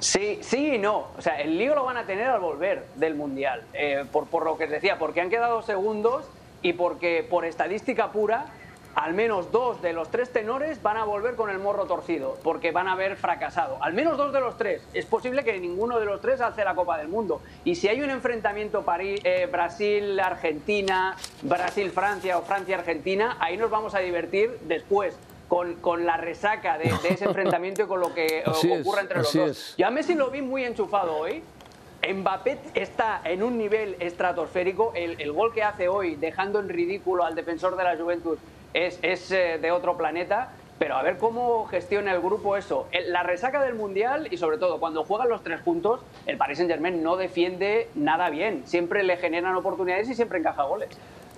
Sí, 0.03 0.41
sí 0.43 0.75
y 0.75 0.79
no. 0.79 1.07
O 1.17 1.23
sea, 1.23 1.41
el 1.41 1.57
lío 1.57 1.77
lo 1.77 1.85
van 1.85 1.97
a 1.97 2.05
tener 2.05 2.27
al 2.27 2.41
volver 2.41 2.87
del 2.97 3.15
Mundial, 3.15 3.63
eh, 3.73 4.05
por, 4.11 4.27
por 4.27 4.45
lo 4.45 4.59
que 4.59 4.65
os 4.65 4.71
decía, 4.71 4.99
porque 4.99 5.21
han 5.21 5.31
quedado 5.31 5.63
segundos 5.63 6.25
y 6.61 6.73
porque 6.73 7.25
por 7.29 7.45
estadística 7.45 8.11
pura 8.11 8.47
al 8.95 9.15
menos 9.15 9.51
dos 9.53 9.81
de 9.81 9.93
los 9.93 10.11
tres 10.11 10.31
tenores 10.31 10.83
van 10.83 10.97
a 10.97 11.05
volver 11.05 11.35
con 11.35 11.51
el 11.51 11.59
morro 11.59 11.87
torcido, 11.87 12.37
porque 12.43 12.73
van 12.73 12.89
a 12.89 12.93
haber 12.93 13.17
fracasado. 13.17 13.79
Al 13.81 13.95
menos 13.95 14.19
dos 14.19 14.33
de 14.33 14.41
los 14.41 14.59
tres. 14.59 14.87
Es 14.93 15.07
posible 15.07 15.45
que 15.45 15.59
ninguno 15.59 15.99
de 15.99 16.05
los 16.05 16.21
tres 16.21 16.41
alce 16.41 16.65
la 16.65 16.75
Copa 16.75 16.99
del 16.99 17.09
Mundo. 17.09 17.41
Y 17.65 17.77
si 17.77 17.89
hay 17.89 18.03
un 18.03 18.11
enfrentamiento 18.11 18.85
eh, 18.99 19.49
Brasil-Argentina, 19.51 21.17
Brasil-Francia 21.43 22.39
o 22.39 22.43
Francia-Argentina, 22.43 23.37
ahí 23.41 23.57
nos 23.57 23.71
vamos 23.71 23.95
a 23.95 24.01
divertir 24.01 24.59
después. 24.63 25.17
Con, 25.83 26.07
la 26.07 26.17
resaca 26.17 26.79
de, 26.79 26.91
ese 27.11 27.25
enfrentamiento 27.27 27.83
y 27.83 27.87
con 27.87 28.01
lo 28.01 28.15
que 28.15 28.43
ocurra 28.47 29.03
entre 29.03 29.19
los 29.19 29.33
dos. 29.35 29.75
Yo 29.77 29.87
a 29.87 29.91
Messi 29.91 30.15
lo 30.15 30.31
vi 30.31 30.41
muy 30.41 30.65
enchufado 30.65 31.15
hoy. 31.15 31.43
Mbappé 32.03 32.59
está 32.75 33.21
en 33.25 33.43
un 33.43 33.59
nivel 33.59 33.97
estratosférico. 34.01 34.93
El, 34.95 35.21
el, 35.21 35.31
gol 35.33 35.53
que 35.53 35.63
hace 35.63 35.89
hoy, 35.89 36.17
dejando 36.17 36.59
en 36.59 36.71
ridículo 36.71 37.25
al 37.25 37.35
defensor 37.35 37.77
de 37.77 37.85
la 37.85 37.97
Juventud 37.99 38.39
es, 38.73 39.31
eh, 39.31 39.59
de 39.61 39.71
otro 39.71 39.97
planeta. 39.99 40.53
Pero 40.79 40.97
a 40.97 41.03
ver 41.03 41.19
cómo 41.19 41.67
gestiona 41.67 42.13
el 42.13 42.21
grupo 42.21 42.57
eso. 42.57 42.89
La 43.07 43.23
resaca 43.23 43.63
del 43.63 43.75
Mundial 43.75 44.29
y 44.31 44.39
sobre 44.39 44.57
todo 44.57 44.81
cuando 44.81 45.05
juegan 45.05 45.29
los 45.29 45.45
tres 45.45 45.61
juntos, 45.61 46.01
el 46.27 46.39
Paris 46.39 46.59
Saint-Germain 46.59 47.03
no 47.03 47.17
defiende 47.17 47.89
nada 47.95 48.31
bien. 48.31 48.63
Siempre 48.65 49.03
le 49.03 49.19
generan 49.19 49.55
oportunidades 49.55 50.09
y 50.09 50.15
siempre 50.15 50.39
encaja 50.39 50.65
goles. 50.65 50.89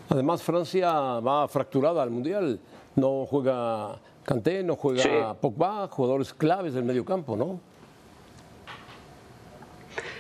Además, 0.09 0.43
Francia 0.43 0.93
va 1.21 1.47
fracturada 1.49 2.03
al 2.03 2.11
Mundial. 2.11 2.61
No 2.97 3.27
juega 3.27 3.99
Kanté, 4.25 4.63
no 4.63 4.77
juega 4.77 5.35
Pogba, 5.35 5.89
jugadores 5.89 6.33
claves 6.33 6.75
del 6.75 6.85
medio 6.85 7.05
campo, 7.05 7.37
¿no? 7.37 7.61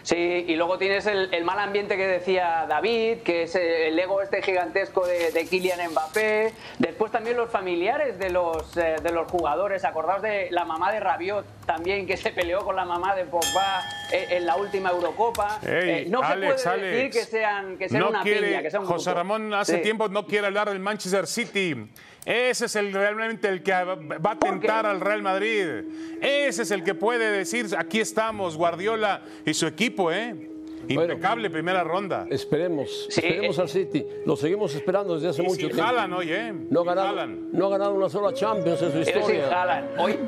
Sí, 0.04 0.16
y 0.16 0.54
luego 0.56 0.76
tienes 0.76 1.06
el, 1.06 1.44
mal 1.44 1.58
ambiente 1.58 1.96
que 1.96 2.06
decía 2.06 2.66
David, 2.68 3.20
que 3.24 3.44
es 3.44 3.54
el 3.54 3.98
ego 3.98 4.20
este 4.20 4.42
gigantesco 4.42 5.06
de, 5.06 5.32
de 5.32 5.46
Kylian 5.46 5.90
Mbappé. 5.92 6.52
Después 6.78 7.10
también 7.10 7.38
los 7.38 7.50
familiares 7.50 8.18
de 8.18 8.28
los, 8.28 8.76
eh, 8.76 8.96
de 9.02 9.12
los 9.12 9.30
jugadores. 9.30 9.82
Acordaos 9.82 10.20
de 10.20 10.48
la 10.50 10.66
mamá 10.66 10.92
de 10.92 11.00
Rabiot 11.00 11.46
también, 11.64 12.06
que 12.06 12.18
se 12.18 12.32
peleó 12.32 12.66
con 12.66 12.76
la 12.76 12.84
mamá 12.84 13.14
de 13.14 13.24
Pogba 13.24 13.80
eh, 14.12 14.26
en, 14.32 14.44
la 14.44 14.56
última 14.56 14.90
Eurocopa. 14.90 15.58
Eh, 15.62 16.06
no 16.10 16.20
se 16.20 16.36
puede 16.36 16.92
decir 16.92 17.10
que 17.10 17.24
sean, 17.24 17.78
que 17.78 17.88
sean 17.88 18.02
una 18.02 18.22
piña, 18.22 18.60
que 18.60 18.70
sean 18.70 18.82
un 18.82 18.88
José 18.88 19.14
Ramón 19.14 19.54
hace 19.54 19.78
tiempo 19.78 20.06
no 20.08 20.26
quiere 20.26 20.48
hablar 20.48 20.68
del 20.68 20.80
Manchester 20.80 21.26
City. 21.26 21.90
Ese 22.24 22.66
es 22.66 22.76
el 22.76 22.92
realmente 22.92 23.48
el 23.48 23.62
que 23.62 23.72
va 23.72 24.30
a 24.30 24.38
tentar 24.38 24.86
al 24.86 25.00
Real 25.00 25.22
Madrid. 25.22 25.84
Ese 26.20 26.62
es 26.62 26.70
el 26.70 26.82
que 26.82 26.94
puede 26.94 27.30
decir, 27.30 27.66
aquí 27.76 28.00
estamos, 28.00 28.56
Guardiola 28.56 29.22
y 29.44 29.52
su 29.52 29.66
equipo, 29.66 30.10
¿eh? 30.10 30.50
Impecable 30.88 31.50
primera 31.50 31.82
ronda. 31.82 32.26
Esperemos, 32.30 33.06
esperemos 33.08 33.58
al 33.58 33.68
City. 33.68 34.04
Lo 34.26 34.36
seguimos 34.36 34.74
esperando 34.74 35.14
desde 35.14 35.28
hace 35.28 35.42
mucho 35.42 35.66
tiempo. 35.66 35.82
Jalan 35.82 36.12
hoy, 36.12 36.32
¿eh? 36.32 36.52
No 36.70 36.80
ha, 36.80 36.84
ganado, 36.84 37.26
no 37.26 37.66
ha 37.66 37.70
ganado 37.70 37.94
una 37.94 38.08
sola 38.08 38.32
Champions 38.34 38.82
en 38.82 38.92
su 38.92 38.98
historia. 38.98 39.48
jalan. 39.48 39.88
Hoy... 39.98 40.18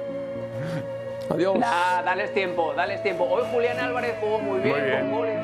Adiós. 1.28 1.59
dales 1.59 2.32
tiempo, 2.32 2.72
dales 2.74 3.02
tiempo. 3.02 3.24
Hoy 3.24 3.42
Julián 3.52 3.78
Álvarez 3.80 4.14
jugó 4.20 4.38
muy 4.38 4.61
bien, 4.61 4.76
muy 4.76 4.85
bien. 4.85 5.00
con 5.00 5.11
goles. 5.11 5.36